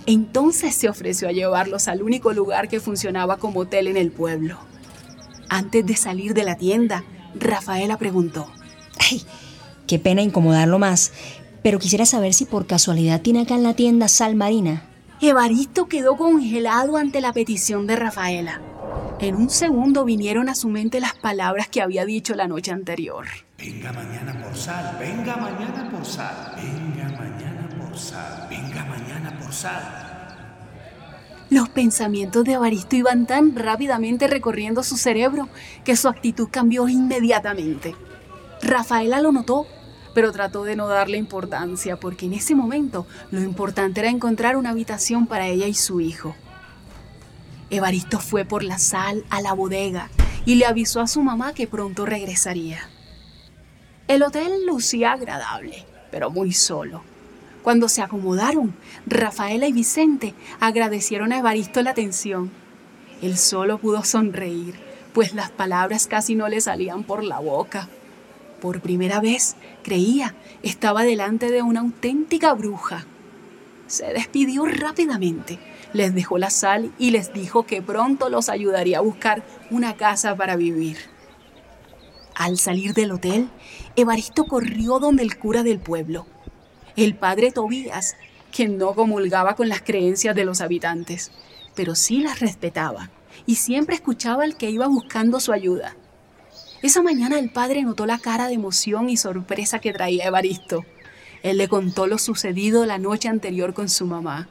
Entonces 0.06 0.76
se 0.76 0.88
ofreció 0.88 1.28
a 1.28 1.34
llevarlos 1.34 1.90
al 1.90 2.02
único 2.02 2.32
lugar 2.32 2.70
que 2.70 2.80
funcionaba 2.80 3.36
como 3.36 3.60
hotel 3.60 3.88
en 3.88 3.98
el 3.98 4.12
pueblo. 4.12 4.60
Antes 5.50 5.86
de 5.86 5.98
salir 5.98 6.34
de 6.34 6.46
la 6.46 6.56
tienda, 6.56 7.04
Rafaela 7.36 7.98
preguntó. 7.98 8.50
Qué 9.90 9.98
pena 9.98 10.22
incomodarlo 10.22 10.78
más, 10.78 11.12
pero 11.64 11.80
quisiera 11.80 12.06
saber 12.06 12.36
si 12.36 12.46
por 12.46 12.68
casualidad 12.68 13.22
tiene 13.22 13.42
acá 13.42 13.56
en 13.56 13.64
la 13.64 13.74
tienda 13.74 14.08
sal 14.08 14.36
marina. 14.36 14.84
Evaristo 15.20 15.88
quedó 15.88 16.16
congelado 16.16 16.96
ante 16.96 17.22
la 17.22 17.34
petición 17.34 17.88
de 17.88 17.96
Rafaela. 17.96 18.62
En 19.20 19.36
un 19.36 19.50
segundo 19.50 20.06
vinieron 20.06 20.48
a 20.48 20.54
su 20.54 20.70
mente 20.70 21.00
las 21.00 21.16
palabras 21.16 21.68
que 21.70 21.82
había 21.82 22.06
dicho 22.06 22.36
la 22.36 22.48
noche 22.48 22.72
anterior. 22.72 23.26
Venga 23.58 23.92
mañana 23.92 24.40
por 24.40 24.56
sal, 24.56 24.96
venga 25.00 25.36
mañana 25.36 25.90
por 25.92 26.06
sal, 26.06 26.54
venga 26.56 27.10
mañana 27.18 27.70
por 27.80 27.98
sal, 27.98 28.48
venga 28.48 28.86
mañana 28.86 29.40
por 29.40 29.52
sal. 29.52 29.84
Los 31.50 31.68
pensamientos 31.70 32.44
de 32.44 32.54
Evaristo 32.54 32.96
iban 32.96 33.26
tan 33.26 33.56
rápidamente 33.56 34.28
recorriendo 34.28 34.84
su 34.84 34.98
cerebro 34.98 35.50
que 35.84 35.96
su 35.96 36.08
actitud 36.08 36.48
cambió 36.52 36.88
inmediatamente. 36.88 37.96
Rafaela 38.62 39.20
lo 39.22 39.32
notó 39.32 39.66
pero 40.14 40.32
trató 40.32 40.64
de 40.64 40.76
no 40.76 40.88
darle 40.88 41.18
importancia 41.18 41.98
porque 41.98 42.26
en 42.26 42.34
ese 42.34 42.56
momento 42.56 43.06
lo 43.32 43.42
importante 43.42 44.00
era 44.00 44.10
encontrar 44.10 44.56
una 44.56 44.72
habitación 44.72 45.28
para 45.28 45.48
ella 45.48 45.68
y 45.68 45.74
su 45.74 46.02
hijo. 46.02 46.36
Evaristo 47.70 48.20
fue 48.20 48.46
por 48.46 48.64
la 48.64 48.80
sal 48.80 49.24
a 49.30 49.42
la 49.42 49.54
bodega 49.54 50.10
y 50.46 50.56
le 50.56 50.66
avisó 50.66 51.02
a 51.02 51.08
su 51.08 51.22
mamá 51.22 51.54
que 51.54 51.68
pronto 51.68 52.06
regresaría. 52.06 52.80
El 54.08 54.24
hotel 54.24 54.66
lucía 54.66 55.12
agradable, 55.12 55.86
pero 56.10 56.32
muy 56.32 56.52
solo. 56.52 57.04
Cuando 57.62 57.90
se 57.90 58.02
acomodaron, 58.02 58.74
Rafaela 59.06 59.68
y 59.68 59.74
Vicente 59.74 60.34
agradecieron 60.60 61.32
a 61.32 61.38
Evaristo 61.38 61.82
la 61.84 61.92
atención. 61.92 62.50
Él 63.22 63.38
solo 63.38 63.78
pudo 63.78 64.04
sonreír, 64.04 64.76
pues 65.14 65.36
las 65.36 65.52
palabras 65.52 66.08
casi 66.08 66.34
no 66.34 66.48
le 66.48 66.62
salían 66.62 67.04
por 67.04 67.24
la 67.24 67.40
boca. 67.40 67.90
Por 68.62 68.82
primera 68.82 69.22
vez, 69.22 69.56
creía, 69.84 70.36
estaba 70.64 71.04
delante 71.04 71.50
de 71.50 71.62
una 71.62 71.80
auténtica 71.80 72.54
bruja. 72.54 73.06
Se 73.88 74.06
despidió 74.14 74.66
rápidamente, 74.66 75.60
les 75.94 76.14
dejó 76.14 76.38
la 76.38 76.50
sal 76.50 76.92
y 77.00 77.12
les 77.12 77.34
dijo 77.34 77.64
que 77.66 77.82
pronto 77.82 78.30
los 78.30 78.50
ayudaría 78.50 79.00
a 79.00 79.02
buscar 79.02 79.44
una 79.72 79.96
casa 79.96 80.36
para 80.36 80.56
vivir. 80.56 80.98
Al 82.36 82.58
salir 82.58 82.94
del 82.94 83.12
hotel, 83.12 83.50
Evaristo 83.96 84.46
corrió 84.46 85.00
donde 85.00 85.24
el 85.24 85.38
cura 85.38 85.64
del 85.64 85.80
pueblo, 85.80 86.26
el 86.96 87.16
padre 87.16 87.52
Tobías, 87.52 88.16
quien 88.52 88.78
no 88.78 88.94
comulgaba 88.94 89.56
con 89.56 89.70
las 89.70 89.82
creencias 89.82 90.36
de 90.36 90.46
los 90.46 90.62
habitantes, 90.62 91.32
pero 91.76 91.96
sí 91.96 92.20
las 92.20 92.40
respetaba 92.40 93.10
y 93.46 93.56
siempre 93.56 93.96
escuchaba 93.96 94.44
al 94.44 94.58
que 94.58 94.70
iba 94.70 94.88
buscando 94.88 95.40
su 95.40 95.54
ayuda. 95.54 95.96
Esa 96.82 97.02
mañana 97.04 97.38
el 97.38 97.50
padre 97.50 97.84
notó 97.84 98.06
la 98.06 98.20
cara 98.20 98.48
de 98.48 98.54
emoción 98.54 99.10
y 99.10 99.18
sorpresa 99.18 99.80
que 99.80 99.92
traía 99.92 100.26
Evaristo. 100.26 100.86
Él 101.44 101.58
le 101.58 101.68
contó 101.68 102.08
lo 102.08 102.18
sucedido 102.18 102.86
la 102.86 102.98
noche 102.98 103.28
anterior 103.28 103.74
con 103.74 103.90
su 103.90 104.06
mamá, 104.06 104.48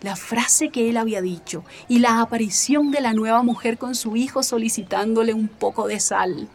la 0.00 0.14
frase 0.14 0.70
que 0.70 0.88
él 0.88 0.96
había 0.96 1.20
dicho 1.20 1.64
y 1.88 1.98
la 1.98 2.20
aparición 2.20 2.92
de 2.92 3.00
la 3.00 3.14
nueva 3.14 3.42
mujer 3.42 3.78
con 3.78 3.96
su 3.96 4.16
hijo 4.16 4.44
solicitándole 4.44 5.34
un 5.34 5.48
poco 5.48 5.88
de 5.88 5.98
sal. 5.98 6.48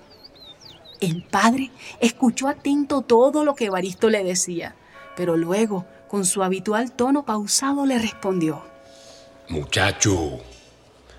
El 1.02 1.24
padre 1.24 1.72
escuchó 2.00 2.48
atento 2.48 3.02
todo 3.02 3.44
lo 3.44 3.54
que 3.54 3.66
Evaristo 3.66 4.10
le 4.10 4.24
decía, 4.24 4.76
pero 5.18 5.36
luego, 5.36 5.86
con 6.08 6.26
su 6.26 6.42
habitual 6.42 6.94
tono 6.94 7.26
pausado, 7.26 7.86
le 7.86 8.00
respondió. 8.00 8.64
Muchacho, 9.50 10.40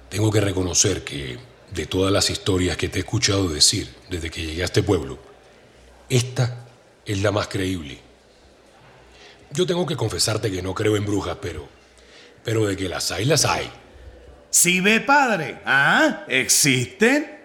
tengo 0.08 0.30
que 0.30 0.40
reconocer 0.40 1.04
que 1.04 1.38
de 1.74 1.84
todas 1.84 2.10
las 2.10 2.30
historias 2.30 2.78
que 2.78 2.88
te 2.88 2.98
he 2.98 3.00
escuchado 3.00 3.48
decir 3.48 3.97
desde 4.10 4.30
que 4.30 4.42
llegué 4.42 4.62
a 4.62 4.66
este 4.66 4.82
pueblo, 4.82 5.18
esta 6.08 6.66
es 7.04 7.22
la 7.22 7.30
más 7.30 7.48
creíble. 7.48 7.98
Yo 9.52 9.66
tengo 9.66 9.86
que 9.86 9.96
confesarte 9.96 10.50
que 10.50 10.62
no 10.62 10.74
creo 10.74 10.96
en 10.96 11.06
brujas, 11.06 11.38
pero, 11.40 11.68
pero 12.44 12.66
de 12.66 12.76
que 12.76 12.88
las 12.88 13.10
hay, 13.10 13.24
las 13.24 13.44
hay. 13.44 13.70
Si 14.50 14.80
ve, 14.80 15.00
padre, 15.00 15.60
¿ah? 15.64 16.24
¿Existen? 16.28 17.44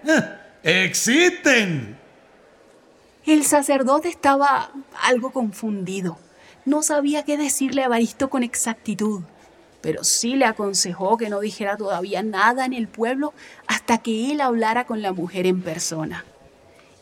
¡Existen! 0.63 1.98
El 3.25 3.46
sacerdote 3.46 4.10
estaba 4.10 4.72
algo 5.01 5.32
confundido. 5.32 6.17
No 6.65 6.84
sabía 6.84 7.24
qué 7.24 7.38
decirle 7.38 7.84
a 7.84 7.86
Evaristo 7.86 8.29
con 8.29 8.43
exactitud 8.43 9.24
pero 9.84 10.05
sí 10.05 10.38
le 10.38 10.46
aconsejó 10.46 11.17
que 11.17 11.29
no 11.29 11.41
dijera 11.41 11.75
todavía 11.75 12.24
nada 12.24 12.65
en 12.65 12.72
el 12.72 12.88
pueblo 12.88 13.34
hasta 13.67 13.98
que 13.98 14.32
él 14.32 14.39
hablara 14.39 14.86
con 14.86 15.01
la 15.01 15.12
mujer 15.12 15.46
en 15.46 15.62
persona. 15.62 16.24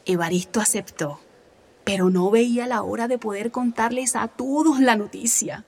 Evaristo 0.05 0.60
aceptó, 0.60 1.20
pero 1.84 2.10
no 2.10 2.29
veía 2.31 2.67
la 2.67 2.81
hora 2.84 3.08
de 3.08 3.17
poder 3.17 3.51
contarles 3.51 4.15
a 4.15 4.27
todos 4.27 4.79
la 4.79 4.96
noticia. 4.96 5.65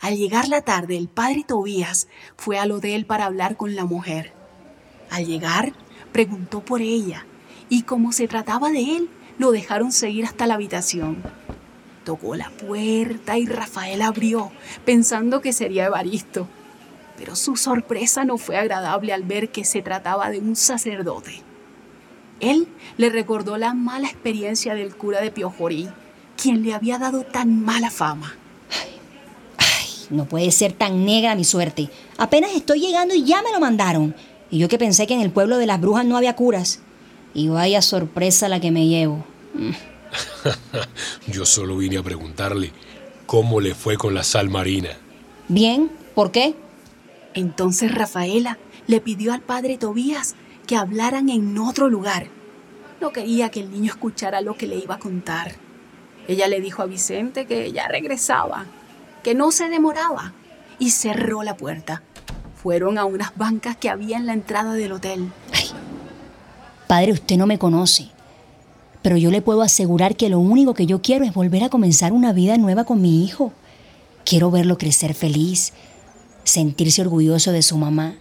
Al 0.00 0.16
llegar 0.16 0.48
la 0.48 0.62
tarde, 0.62 0.96
el 0.96 1.08
padre 1.08 1.44
Tobías 1.46 2.08
fue 2.36 2.58
al 2.58 2.70
hotel 2.72 3.06
para 3.06 3.24
hablar 3.24 3.56
con 3.56 3.74
la 3.74 3.84
mujer. 3.84 4.32
Al 5.10 5.26
llegar, 5.26 5.72
preguntó 6.12 6.64
por 6.64 6.82
ella, 6.82 7.26
y 7.68 7.82
como 7.82 8.12
se 8.12 8.28
trataba 8.28 8.70
de 8.70 8.96
él, 8.96 9.10
lo 9.38 9.50
dejaron 9.50 9.92
seguir 9.92 10.26
hasta 10.26 10.46
la 10.46 10.54
habitación. 10.54 11.22
Tocó 12.04 12.36
la 12.36 12.50
puerta 12.50 13.38
y 13.38 13.46
Rafael 13.46 14.02
abrió, 14.02 14.52
pensando 14.84 15.40
que 15.40 15.52
sería 15.52 15.86
Evaristo. 15.86 16.46
Pero 17.16 17.34
su 17.34 17.56
sorpresa 17.56 18.24
no 18.24 18.36
fue 18.36 18.58
agradable 18.58 19.12
al 19.12 19.22
ver 19.22 19.50
que 19.50 19.64
se 19.64 19.82
trataba 19.82 20.30
de 20.30 20.38
un 20.38 20.54
sacerdote. 20.54 21.42
Él 22.44 22.68
le 22.98 23.08
recordó 23.08 23.56
la 23.56 23.72
mala 23.72 24.06
experiencia 24.06 24.74
del 24.74 24.94
cura 24.94 25.22
de 25.22 25.30
Piojorí, 25.30 25.88
quien 26.36 26.62
le 26.62 26.74
había 26.74 26.98
dado 26.98 27.22
tan 27.22 27.64
mala 27.64 27.90
fama. 27.90 28.34
Ay, 29.56 30.06
no 30.10 30.26
puede 30.26 30.50
ser 30.50 30.72
tan 30.72 31.06
negra 31.06 31.34
mi 31.36 31.44
suerte. 31.44 31.88
Apenas 32.18 32.52
estoy 32.54 32.80
llegando 32.80 33.14
y 33.14 33.24
ya 33.24 33.42
me 33.42 33.50
lo 33.50 33.60
mandaron. 33.60 34.14
Y 34.50 34.58
yo 34.58 34.68
que 34.68 34.78
pensé 34.78 35.06
que 35.06 35.14
en 35.14 35.22
el 35.22 35.30
pueblo 35.30 35.56
de 35.56 35.66
las 35.66 35.80
brujas 35.80 36.04
no 36.04 36.18
había 36.18 36.36
curas. 36.36 36.80
Y 37.32 37.48
vaya 37.48 37.80
sorpresa 37.80 38.48
la 38.48 38.60
que 38.60 38.70
me 38.70 38.86
llevo. 38.88 39.24
yo 41.26 41.46
solo 41.46 41.78
vine 41.78 41.96
a 41.96 42.02
preguntarle 42.02 42.72
cómo 43.24 43.60
le 43.60 43.74
fue 43.74 43.96
con 43.96 44.14
la 44.14 44.22
sal 44.22 44.50
marina. 44.50 44.90
Bien, 45.48 45.90
¿por 46.14 46.30
qué? 46.30 46.54
Entonces 47.32 47.92
Rafaela 47.92 48.58
le 48.86 49.00
pidió 49.00 49.32
al 49.32 49.40
padre 49.40 49.78
Tobías 49.78 50.34
que 50.66 50.76
hablaran 50.76 51.28
en 51.28 51.58
otro 51.58 51.88
lugar. 51.88 52.28
No 53.00 53.12
quería 53.12 53.50
que 53.50 53.60
el 53.60 53.70
niño 53.70 53.92
escuchara 53.92 54.40
lo 54.40 54.56
que 54.56 54.66
le 54.66 54.76
iba 54.76 54.96
a 54.96 54.98
contar. 54.98 55.52
Ella 56.26 56.48
le 56.48 56.60
dijo 56.60 56.82
a 56.82 56.86
Vicente 56.86 57.46
que 57.46 57.70
ya 57.72 57.86
regresaba, 57.88 58.66
que 59.22 59.34
no 59.34 59.52
se 59.52 59.68
demoraba, 59.68 60.32
y 60.78 60.90
cerró 60.90 61.42
la 61.42 61.56
puerta. 61.56 62.02
Fueron 62.56 62.98
a 62.98 63.04
unas 63.04 63.36
bancas 63.36 63.76
que 63.76 63.90
había 63.90 64.16
en 64.16 64.26
la 64.26 64.32
entrada 64.32 64.72
del 64.72 64.92
hotel. 64.92 65.30
Padre, 66.86 67.12
usted 67.12 67.36
no 67.36 67.46
me 67.46 67.58
conoce, 67.58 68.08
pero 69.02 69.16
yo 69.16 69.30
le 69.30 69.42
puedo 69.42 69.62
asegurar 69.62 70.16
que 70.16 70.30
lo 70.30 70.38
único 70.38 70.72
que 70.72 70.86
yo 70.86 71.02
quiero 71.02 71.24
es 71.24 71.34
volver 71.34 71.62
a 71.64 71.68
comenzar 71.68 72.12
una 72.12 72.32
vida 72.32 72.56
nueva 72.56 72.84
con 72.84 73.02
mi 73.02 73.24
hijo. 73.24 73.52
Quiero 74.24 74.50
verlo 74.50 74.78
crecer 74.78 75.12
feliz, 75.12 75.74
sentirse 76.44 77.02
orgulloso 77.02 77.52
de 77.52 77.62
su 77.62 77.76
mamá, 77.76 78.16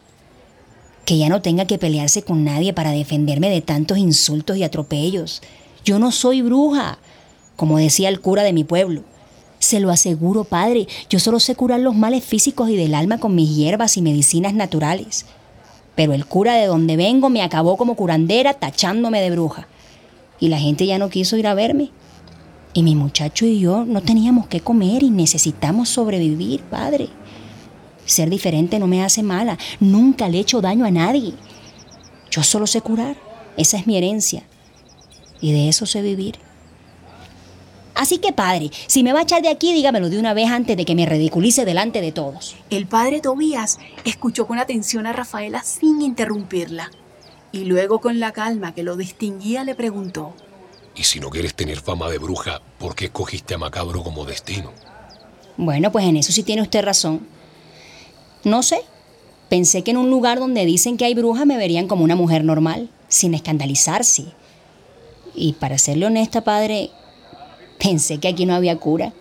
que 1.05 1.17
ya 1.17 1.29
no 1.29 1.41
tenga 1.41 1.65
que 1.65 1.77
pelearse 1.77 2.24
con 2.24 2.43
nadie 2.43 2.74
para 2.74 2.91
defenderme 2.91 3.50
de 3.50 3.62
tantos 3.62 3.98
insultos 3.98 4.57
y 4.57 4.63
atropellos. 4.63 5.41
Yo 5.83 6.00
no 6.00 6.12
soy 6.12 6.41
bruja, 6.41 6.98
como 7.55 7.77
decía 7.77 8.10
el 8.10 8.22
cura 8.22 8.43
de 8.43 8.53
mi 8.53 8.63
pueblo. 8.63 9.03
Se 9.60 9.79
lo 9.79 9.91
aseguro, 9.91 10.43
padre, 10.43 10.88
yo 11.10 11.19
solo 11.19 11.39
sé 11.39 11.55
curar 11.55 11.79
los 11.79 11.95
males 11.95 12.24
físicos 12.24 12.69
y 12.69 12.75
del 12.75 12.95
alma 12.95 13.17
con 13.17 13.36
mis 13.36 13.55
hierbas 13.55 13.98
y 13.98 14.01
medicinas 14.01 14.53
naturales. 14.53 15.25
Pero 15.95 16.13
el 16.13 16.25
cura 16.25 16.55
de 16.55 16.65
donde 16.65 16.98
vengo 16.98 17.29
me 17.29 17.41
acabó 17.41 17.77
como 17.77 17.95
curandera 17.95 18.53
tachándome 18.53 19.22
de 19.22 19.31
bruja. 19.31 19.67
Y 20.39 20.50
la 20.50 20.60
gente 20.60 20.86
ya 20.86 20.98
no 20.98 21.10
quiso 21.10 21.38
ir 21.38 21.48
a 21.48 21.53
verme. 21.53 21.91
Y 22.74 22.83
mi 22.83 22.95
muchacho 22.95 23.45
y 23.45 23.60
yo 23.60 23.86
no 23.86 24.01
teníamos 24.01 24.48
que 24.48 24.60
comer 24.60 25.03
y 25.03 25.12
necesitamos 25.12 25.89
sobrevivir, 25.89 26.62
padre. 26.63 27.10
Ser 28.05 28.29
diferente 28.29 28.79
no 28.79 28.88
me 28.88 29.03
hace 29.03 29.24
mala. 29.24 29.57
Nunca 29.79 30.27
le 30.29 30.38
he 30.38 30.41
hecho 30.41 30.62
daño 30.62 30.86
a 30.86 30.91
nadie. 30.91 31.33
Yo 32.29 32.43
solo 32.43 32.67
sé 32.67 32.81
curar. 32.81 33.15
Esa 33.57 33.77
es 33.77 33.88
mi 33.88 33.98
herencia. 33.98 34.43
Y 35.41 35.51
de 35.51 35.69
eso 35.69 35.86
sé 35.86 36.01
vivir. 36.01 36.39
Así 37.95 38.17
que 38.17 38.33
padre, 38.33 38.72
si 38.88 39.03
me 39.03 39.13
va 39.13 39.19
a 39.19 39.24
echar 39.24 39.41
de 39.41 39.50
aquí, 39.50 39.72
dígamelo 39.72 40.10
de 40.10 40.17
una 40.17 40.33
vez 40.33 40.50
antes 40.50 40.75
de 40.75 40.86
que 40.86 40.95
me 40.95 41.05
ridiculice 41.05 41.63
delante 41.63 42.01
de 42.01 42.12
todos. 42.12 42.55
El 42.69 42.88
padre 42.88 43.22
Tobías 43.22 43.77
escuchó 44.03 44.48
con 44.48 44.57
atención 44.57 45.05
a 45.05 45.13
Rafaela 45.13 45.63
sin 45.63 46.01
interrumpirla. 46.01 46.91
Y 47.51 47.65
luego 47.65 48.00
con 48.00 48.19
la 48.19 48.31
calma 48.31 48.74
que 48.74 48.81
lo 48.81 48.98
distinguía 48.98 49.63
le 49.63 49.75
preguntó. 49.75 50.33
Y 50.95 51.03
si 51.03 51.19
no 51.19 51.29
quieres 51.29 51.53
tener 51.53 51.79
fama 51.79 52.10
de 52.10 52.17
bruja, 52.17 52.62
¿por 52.79 52.95
qué 52.95 53.05
escogiste 53.05 53.53
a 53.53 53.60
Macabro 53.60 54.03
como 54.03 54.25
destino? 54.25 54.72
Bueno, 55.57 55.91
pues 55.91 56.05
en 56.05 56.17
eso 56.17 56.31
sí 56.31 56.41
tiene 56.41 56.63
usted 56.63 56.83
razón. 56.83 57.27
No 58.44 58.64
sé. 58.64 58.82
Pensé 59.50 59.84
que 59.84 59.92
en 59.92 59.98
un 59.98 60.10
lugar 60.10 60.40
donde 60.40 60.66
dicen 60.66 60.98
que 60.98 61.06
hay 61.06 61.14
brujas 61.14 61.46
me 61.46 61.58
verían 61.58 61.88
como 61.88 62.04
una 62.04 62.16
mujer 62.16 62.44
normal, 62.44 62.90
sin 63.08 63.34
escandalizarse. 63.34 64.26
Y 65.36 65.54
para 65.54 65.78
serle 65.78 66.08
honesta, 66.08 66.44
padre, 66.44 66.92
pensé 67.80 68.20
que 68.20 68.28
aquí 68.28 68.46
no 68.46 68.56
había 68.56 68.78
cura. 68.78 69.14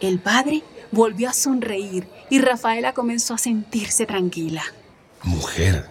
El 0.00 0.18
padre 0.18 0.62
volvió 0.90 1.28
a 1.28 1.32
sonreír 1.32 2.08
y 2.30 2.40
Rafaela 2.40 2.94
comenzó 2.94 3.34
a 3.34 3.38
sentirse 3.38 4.06
tranquila. 4.06 4.62
Mujer, 5.22 5.86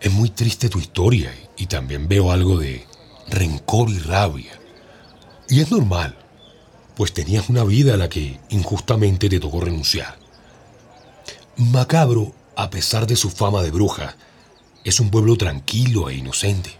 es 0.00 0.12
muy 0.12 0.30
triste 0.30 0.68
tu 0.68 0.78
historia 0.78 1.32
y 1.56 1.66
también 1.66 2.08
veo 2.08 2.30
algo 2.30 2.58
de 2.58 2.84
rencor 3.28 3.90
y 3.90 3.98
rabia. 3.98 4.52
Y 5.48 5.60
es 5.60 5.70
normal, 5.70 6.16
pues 6.96 7.12
tenías 7.12 7.48
una 7.48 7.64
vida 7.64 7.94
a 7.94 7.96
la 7.96 8.08
que 8.08 8.40
injustamente 8.48 9.28
te 9.28 9.40
tocó 9.40 9.60
renunciar. 9.60 10.25
Macabro, 11.58 12.34
a 12.54 12.68
pesar 12.68 13.06
de 13.06 13.16
su 13.16 13.30
fama 13.30 13.62
de 13.62 13.70
bruja, 13.70 14.14
es 14.84 15.00
un 15.00 15.10
pueblo 15.10 15.38
tranquilo 15.38 16.10
e 16.10 16.16
inocente. 16.16 16.70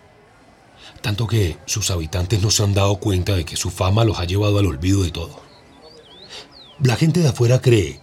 Tanto 1.00 1.26
que 1.26 1.56
sus 1.64 1.90
habitantes 1.90 2.42
no 2.42 2.50
se 2.50 2.62
han 2.62 2.74
dado 2.74 2.96
cuenta 2.96 3.34
de 3.34 3.46
que 3.46 3.56
su 3.56 3.70
fama 3.70 4.04
los 4.04 4.18
ha 4.18 4.26
llevado 4.26 4.58
al 4.58 4.66
olvido 4.66 5.02
de 5.02 5.10
todo. 5.10 5.40
La 6.82 6.96
gente 6.96 7.20
de 7.20 7.28
afuera 7.28 7.62
cree 7.62 8.00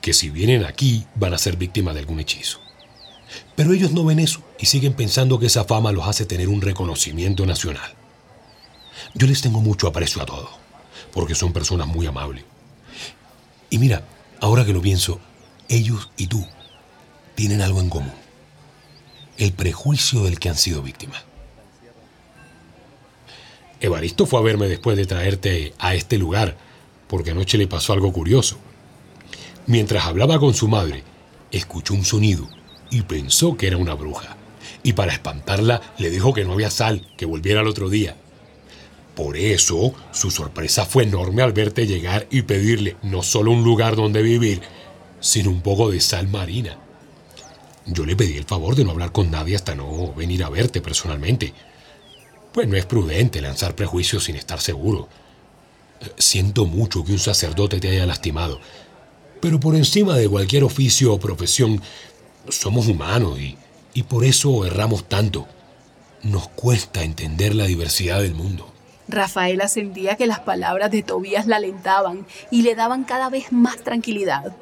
que 0.00 0.12
si 0.12 0.30
vienen 0.30 0.64
aquí 0.64 1.06
van 1.14 1.32
a 1.32 1.38
ser 1.38 1.56
víctimas 1.56 1.94
de 1.94 2.00
algún 2.00 2.18
hechizo. 2.18 2.58
Pero 3.54 3.72
ellos 3.72 3.92
no 3.92 4.04
ven 4.04 4.18
eso 4.18 4.42
y 4.58 4.66
siguen 4.66 4.94
pensando 4.94 5.38
que 5.38 5.46
esa 5.46 5.62
fama 5.62 5.92
los 5.92 6.08
hace 6.08 6.26
tener 6.26 6.48
un 6.48 6.60
reconocimiento 6.60 7.46
nacional. 7.46 7.94
Yo 9.14 9.28
les 9.28 9.42
tengo 9.42 9.60
mucho 9.60 9.86
aprecio 9.86 10.20
a 10.22 10.26
todos, 10.26 10.50
porque 11.12 11.36
son 11.36 11.52
personas 11.52 11.86
muy 11.86 12.06
amables. 12.06 12.44
Y 13.70 13.78
mira, 13.78 14.02
ahora 14.40 14.64
que 14.64 14.72
lo 14.72 14.82
pienso, 14.82 15.20
ellos 15.70 16.10
y 16.18 16.26
tú 16.26 16.44
tienen 17.34 17.62
algo 17.62 17.80
en 17.80 17.88
común. 17.88 18.12
El 19.38 19.52
prejuicio 19.52 20.24
del 20.24 20.38
que 20.38 20.50
han 20.50 20.56
sido 20.56 20.82
víctimas. 20.82 21.24
Evaristo 23.80 24.26
fue 24.26 24.40
a 24.40 24.42
verme 24.42 24.68
después 24.68 24.98
de 24.98 25.06
traerte 25.06 25.72
a 25.78 25.94
este 25.94 26.18
lugar, 26.18 26.58
porque 27.08 27.30
anoche 27.30 27.56
le 27.56 27.66
pasó 27.66 27.94
algo 27.94 28.12
curioso. 28.12 28.58
Mientras 29.66 30.04
hablaba 30.04 30.38
con 30.38 30.52
su 30.52 30.68
madre, 30.68 31.02
escuchó 31.50 31.94
un 31.94 32.04
sonido 32.04 32.46
y 32.90 33.02
pensó 33.02 33.56
que 33.56 33.68
era 33.68 33.78
una 33.78 33.94
bruja. 33.94 34.36
Y 34.82 34.92
para 34.92 35.12
espantarla 35.12 35.80
le 35.96 36.10
dijo 36.10 36.34
que 36.34 36.44
no 36.44 36.52
había 36.52 36.70
sal, 36.70 37.06
que 37.16 37.24
volviera 37.24 37.60
al 37.60 37.68
otro 37.68 37.88
día. 37.88 38.16
Por 39.14 39.36
eso, 39.36 39.94
su 40.12 40.30
sorpresa 40.30 40.84
fue 40.84 41.04
enorme 41.04 41.42
al 41.42 41.52
verte 41.52 41.86
llegar 41.86 42.26
y 42.30 42.42
pedirle 42.42 42.96
no 43.02 43.22
solo 43.22 43.50
un 43.50 43.64
lugar 43.64 43.96
donde 43.96 44.22
vivir, 44.22 44.62
sino 45.20 45.50
un 45.50 45.60
poco 45.60 45.90
de 45.90 46.00
sal 46.00 46.28
marina. 46.28 46.78
Yo 47.86 48.04
le 48.04 48.16
pedí 48.16 48.36
el 48.36 48.44
favor 48.44 48.74
de 48.74 48.84
no 48.84 48.90
hablar 48.90 49.12
con 49.12 49.30
nadie 49.30 49.56
hasta 49.56 49.74
no 49.74 50.12
venir 50.14 50.44
a 50.44 50.48
verte 50.48 50.80
personalmente. 50.80 51.52
Pues 52.52 52.68
no 52.68 52.76
es 52.76 52.86
prudente 52.86 53.40
lanzar 53.40 53.74
prejuicios 53.74 54.24
sin 54.24 54.36
estar 54.36 54.60
seguro. 54.60 55.08
Siento 56.18 56.66
mucho 56.66 57.04
que 57.04 57.12
un 57.12 57.18
sacerdote 57.18 57.78
te 57.78 57.90
haya 57.90 58.06
lastimado, 58.06 58.60
pero 59.40 59.60
por 59.60 59.76
encima 59.76 60.16
de 60.16 60.28
cualquier 60.28 60.64
oficio 60.64 61.12
o 61.12 61.20
profesión, 61.20 61.80
somos 62.48 62.88
humanos 62.88 63.38
y, 63.38 63.56
y 63.94 64.02
por 64.04 64.24
eso 64.24 64.64
erramos 64.64 65.08
tanto. 65.08 65.46
Nos 66.22 66.48
cuesta 66.48 67.02
entender 67.02 67.54
la 67.54 67.64
diversidad 67.64 68.20
del 68.20 68.34
mundo. 68.34 68.70
Rafaela 69.08 69.68
sentía 69.68 70.16
que 70.16 70.26
las 70.26 70.40
palabras 70.40 70.90
de 70.90 71.02
Tobías 71.02 71.46
la 71.46 71.56
alentaban 71.56 72.26
y 72.50 72.62
le 72.62 72.74
daban 72.74 73.04
cada 73.04 73.28
vez 73.28 73.52
más 73.52 73.78
tranquilidad. 73.78 74.54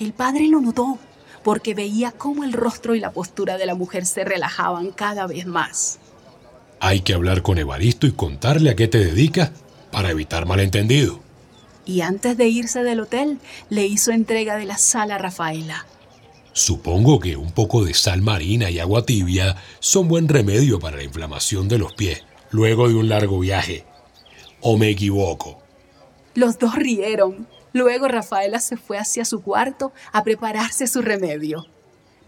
El 0.00 0.14
padre 0.14 0.48
lo 0.48 0.62
notó 0.62 0.98
porque 1.44 1.74
veía 1.74 2.10
cómo 2.10 2.42
el 2.42 2.54
rostro 2.54 2.94
y 2.94 3.00
la 3.00 3.12
postura 3.12 3.58
de 3.58 3.66
la 3.66 3.74
mujer 3.74 4.06
se 4.06 4.24
relajaban 4.24 4.92
cada 4.92 5.26
vez 5.26 5.44
más. 5.44 5.98
Hay 6.80 7.00
que 7.00 7.12
hablar 7.12 7.42
con 7.42 7.58
Evaristo 7.58 8.06
y 8.06 8.12
contarle 8.12 8.70
a 8.70 8.76
qué 8.76 8.88
te 8.88 8.96
dedicas 8.96 9.52
para 9.92 10.10
evitar 10.10 10.46
malentendido. 10.46 11.20
Y 11.84 12.00
antes 12.00 12.38
de 12.38 12.48
irse 12.48 12.82
del 12.82 13.00
hotel, 13.00 13.40
le 13.68 13.86
hizo 13.86 14.10
entrega 14.10 14.56
de 14.56 14.64
la 14.64 14.78
sal 14.78 15.10
a 15.10 15.18
Rafaela. 15.18 15.84
Supongo 16.54 17.20
que 17.20 17.36
un 17.36 17.52
poco 17.52 17.84
de 17.84 17.92
sal 17.92 18.22
marina 18.22 18.70
y 18.70 18.78
agua 18.78 19.04
tibia 19.04 19.56
son 19.80 20.08
buen 20.08 20.28
remedio 20.28 20.80
para 20.80 20.96
la 20.96 21.04
inflamación 21.04 21.68
de 21.68 21.78
los 21.78 21.92
pies 21.92 22.24
luego 22.50 22.88
de 22.88 22.94
un 22.94 23.10
largo 23.10 23.38
viaje. 23.38 23.84
¿O 24.62 24.78
me 24.78 24.88
equivoco? 24.88 25.60
Los 26.34 26.58
dos 26.58 26.74
rieron. 26.76 27.46
Luego 27.72 28.08
Rafaela 28.08 28.60
se 28.60 28.76
fue 28.76 28.98
hacia 28.98 29.24
su 29.24 29.42
cuarto 29.42 29.92
a 30.12 30.24
prepararse 30.24 30.86
su 30.86 31.02
remedio. 31.02 31.66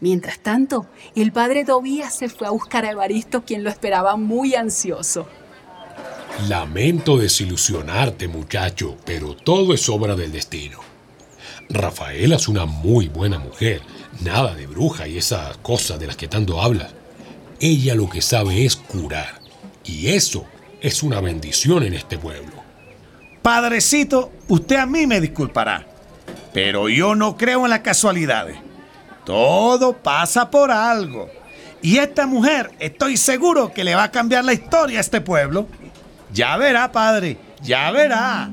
Mientras 0.01 0.41
tanto, 0.41 0.87
el 1.15 1.33
padre 1.33 1.65
Tobías 1.65 2.15
se 2.15 2.29
fue 2.29 2.47
a 2.47 2.51
buscar 2.51 2.85
a 2.85 2.91
Evaristo, 2.91 3.45
quien 3.45 3.63
lo 3.63 3.71
esperaba 3.71 4.17
muy 4.17 4.55
ansioso. 4.55 5.29
Lamento 6.49 7.19
desilusionarte, 7.19 8.27
muchacho, 8.27 8.97
pero 9.05 9.37
todo 9.37 9.75
es 9.75 9.89
obra 9.89 10.17
del 10.17 10.33
destino. 10.33 10.81
Rafaela 11.69 12.37
es 12.37 12.49
una 12.49 12.67
muy 12.67 13.09
buena 13.09 13.39
mujer, 13.39 13.83
nada 14.21 14.55
de 14.55 14.67
bruja 14.67 15.07
y 15.07 15.19
esas 15.19 15.57
cosas 15.59 16.01
de 16.01 16.07
las 16.07 16.17
que 16.17 16.29
tanto 16.29 16.61
hablas. 16.61 16.93
Ella 17.61 17.95
lo 17.95 18.09
que 18.09 18.23
sabe 18.23 18.65
es 18.65 18.75
curar, 18.77 19.41
y 19.85 20.09
eso 20.09 20.47
es 20.81 21.03
una 21.05 21.21
bendición 21.21 21.85
en 21.85 21.95
este 21.95 22.19
pueblo. 22.19 22.62
Padrecito, 23.43 24.31
usted 24.47 24.77
a 24.77 24.87
mí 24.87 25.07
me 25.07 25.21
disculpará, 25.21 25.85
pero 26.53 26.89
yo 26.89 27.17
no 27.17 27.37
creo 27.37 27.65
en 27.65 27.71
las 27.71 27.81
casualidades. 27.81 28.57
Todo 29.25 29.95
pasa 29.95 30.49
por 30.49 30.71
algo. 30.71 31.29
Y 31.83 31.99
esta 31.99 32.27
mujer, 32.29 32.71
estoy 32.79 33.17
seguro 33.17 33.73
que 33.73 33.83
le 33.83 33.97
va 33.97 34.05
a 34.05 34.11
cambiar 34.13 34.45
la 34.45 34.53
historia 34.53 34.99
a 34.99 35.01
este 35.01 35.21
pueblo. 35.21 35.67
Ya 36.33 36.57
verá, 36.57 36.93
padre, 36.93 37.37
ya 37.61 37.91
verá. 37.91 38.49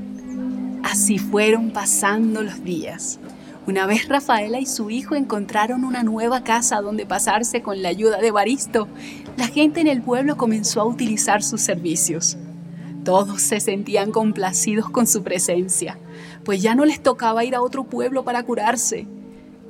Así 0.83 1.19
fueron 1.19 1.69
pasando 1.69 2.41
los 2.41 2.63
días. 2.63 3.19
Una 3.67 3.85
vez 3.85 4.09
Rafaela 4.09 4.59
y 4.59 4.65
su 4.65 4.89
hijo 4.89 5.13
encontraron 5.13 5.83
una 5.83 6.01
nueva 6.01 6.43
casa 6.43 6.81
donde 6.81 7.05
pasarse 7.05 7.61
con 7.61 7.83
la 7.83 7.89
ayuda 7.89 8.17
de 8.17 8.31
Baristo, 8.31 8.87
la 9.37 9.47
gente 9.47 9.81
en 9.81 9.87
el 9.87 10.01
pueblo 10.01 10.37
comenzó 10.37 10.81
a 10.81 10.85
utilizar 10.85 11.43
sus 11.43 11.61
servicios. 11.61 12.35
Todos 13.03 13.41
se 13.41 13.59
sentían 13.59 14.11
complacidos 14.11 14.89
con 14.89 15.07
su 15.07 15.23
presencia, 15.23 15.97
pues 16.43 16.61
ya 16.61 16.75
no 16.75 16.85
les 16.85 17.01
tocaba 17.01 17.45
ir 17.45 17.55
a 17.55 17.61
otro 17.61 17.85
pueblo 17.85 18.23
para 18.23 18.43
curarse. 18.43 19.07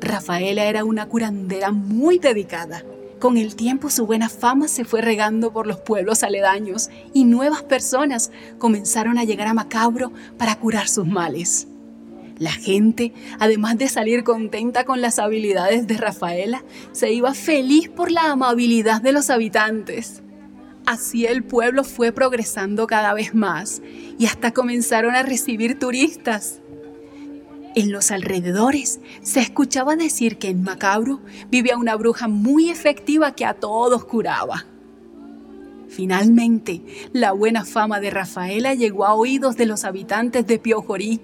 Rafaela 0.02 0.66
era 0.66 0.84
una 0.84 1.08
curandera 1.08 1.72
muy 1.72 2.20
dedicada. 2.20 2.84
Con 3.20 3.38
el 3.38 3.56
tiempo 3.56 3.90
su 3.90 4.06
buena 4.06 4.30
fama 4.30 4.68
se 4.70 4.86
fue 4.86 5.02
regando 5.02 5.52
por 5.52 5.68
los 5.68 5.82
pueblos 5.82 6.24
aledaños 6.24 6.90
y 7.14 7.26
nuevas 7.26 7.64
personas 7.64 8.32
comenzaron 8.58 9.18
a 9.18 9.26
llegar 9.26 9.48
a 9.48 9.54
Macabro 9.54 10.14
para 10.38 10.56
curar 10.56 10.88
sus 10.88 11.06
males. 11.06 11.68
La 12.38 12.54
gente, 12.54 13.14
además 13.38 13.78
de 13.78 13.90
salir 13.90 14.24
contenta 14.24 14.86
con 14.86 15.02
las 15.02 15.20
habilidades 15.20 15.86
de 15.88 15.98
Rafaela, 15.98 16.64
se 16.94 17.12
iba 17.12 17.34
feliz 17.34 17.90
por 17.90 18.10
la 18.10 18.32
amabilidad 18.32 19.02
de 19.02 19.12
los 19.12 19.30
habitantes. 19.30 20.24
Así 20.90 21.28
el 21.28 21.44
pueblo 21.44 21.84
fue 21.84 22.12
progresando 22.12 22.88
cada 22.88 23.14
vez 23.14 23.36
más 23.36 23.80
y 24.18 24.26
hasta 24.26 24.56
comenzaron 24.56 25.14
a 25.14 25.22
recibir 25.22 25.78
turistas. 25.78 26.62
En 27.76 27.92
los 27.92 28.10
alrededores 28.10 29.00
se 29.22 29.40
escuchaba 29.40 29.96
decir 29.96 30.40
que 30.40 30.50
en 30.50 30.64
Macabro 30.64 31.20
vivía 31.52 31.78
una 31.78 31.96
bruja 31.96 32.28
muy 32.28 32.72
efectiva 32.72 33.36
que 33.36 33.46
a 33.46 33.54
todos 33.54 34.04
curaba. 34.04 34.66
Finalmente, 35.90 36.82
la 37.14 37.34
buena 37.34 37.66
fama 37.66 38.00
de 38.00 38.10
Rafaela 38.10 38.74
llegó 38.74 39.06
a 39.06 39.14
oídos 39.14 39.58
de 39.58 39.68
los 39.68 39.84
habitantes 39.84 40.48
de 40.48 40.58
Piojorí 40.58 41.22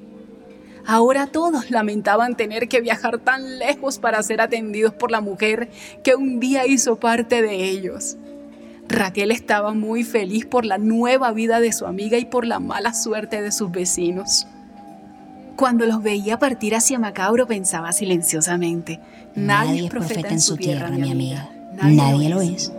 Ahora 0.86 1.25
todos 1.25 1.71
lamentaban 1.71 2.38
tener 2.38 2.67
que 2.67 2.82
viajar 2.82 3.17
tan 3.17 3.58
lejos 3.58 3.97
para 3.97 4.21
ser 4.21 4.39
atendidos 4.39 4.93
por 4.93 5.10
la 5.10 5.19
mujer 5.19 5.71
que 6.04 6.13
un 6.13 6.39
día 6.39 6.67
hizo 6.67 6.97
parte 6.97 7.41
de 7.41 7.56
ellos. 7.56 8.17
Raquel 8.88 9.32
estaba 9.32 9.74
muy 9.74 10.04
feliz 10.04 10.45
por 10.45 10.65
la 10.65 10.78
nueva 10.78 11.32
vida 11.32 11.60
de 11.60 11.71
su 11.71 11.86
amiga 11.86 12.17
y 12.17 12.26
por 12.26 12.45
la 12.45 12.60
mala 12.60 12.93
suerte 12.93 13.41
de 13.41 13.52
sus 13.52 13.71
vecinos. 13.71 14.48
Cuando 15.56 15.86
los 15.86 16.04
veía 16.04 16.38
partir 16.38 16.76
hacia 16.76 17.00
Macabro 17.00 17.48
pensaba 17.48 17.93
silenciosamente, 17.93 19.00
nadie, 19.36 19.86
es 19.86 19.89
profeta, 19.89 20.28
en 20.30 20.41
su 20.41 20.58
tierra, 20.58 20.89
mi 20.89 21.12
amiga. 21.12 21.50
Nadie, 21.74 22.30
lo 22.30 22.41
es. 22.41 22.71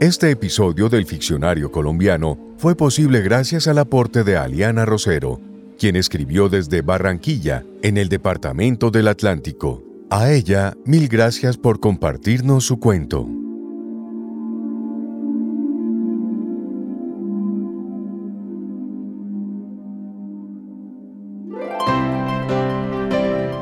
Este 0.00 0.30
episodio 0.30 0.88
del 0.88 1.06
Ficcionario 1.06 1.72
Colombiano 1.72 2.38
fue 2.56 2.76
posible 2.76 3.20
gracias 3.20 3.66
al 3.66 3.78
aporte 3.78 4.22
de 4.22 4.36
Aliana 4.36 4.86
Rosero, 4.86 5.40
quien 5.78 5.96
escribió 5.96 6.48
desde 6.48 6.82
Barranquilla, 6.82 7.64
en 7.82 7.96
el 7.96 8.08
Departamento 8.08 8.90
del 8.90 9.08
Atlántico. 9.08 9.82
A 10.10 10.30
ella, 10.30 10.74
mil 10.84 11.08
gracias 11.08 11.56
por 11.56 11.80
compartirnos 11.80 12.64
su 12.64 12.78
cuento. 12.80 13.28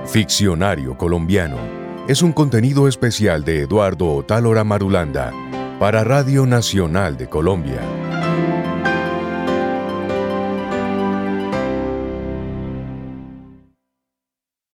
Ficcionario 0.06 0.96
Colombiano 0.96 1.58
es 2.08 2.22
un 2.22 2.32
contenido 2.32 2.88
especial 2.88 3.44
de 3.44 3.60
Eduardo 3.62 4.14
Otálora 4.14 4.64
Marulanda 4.64 5.32
para 5.78 6.04
Radio 6.04 6.46
Nacional 6.46 7.18
de 7.18 7.28
Colombia. 7.28 7.80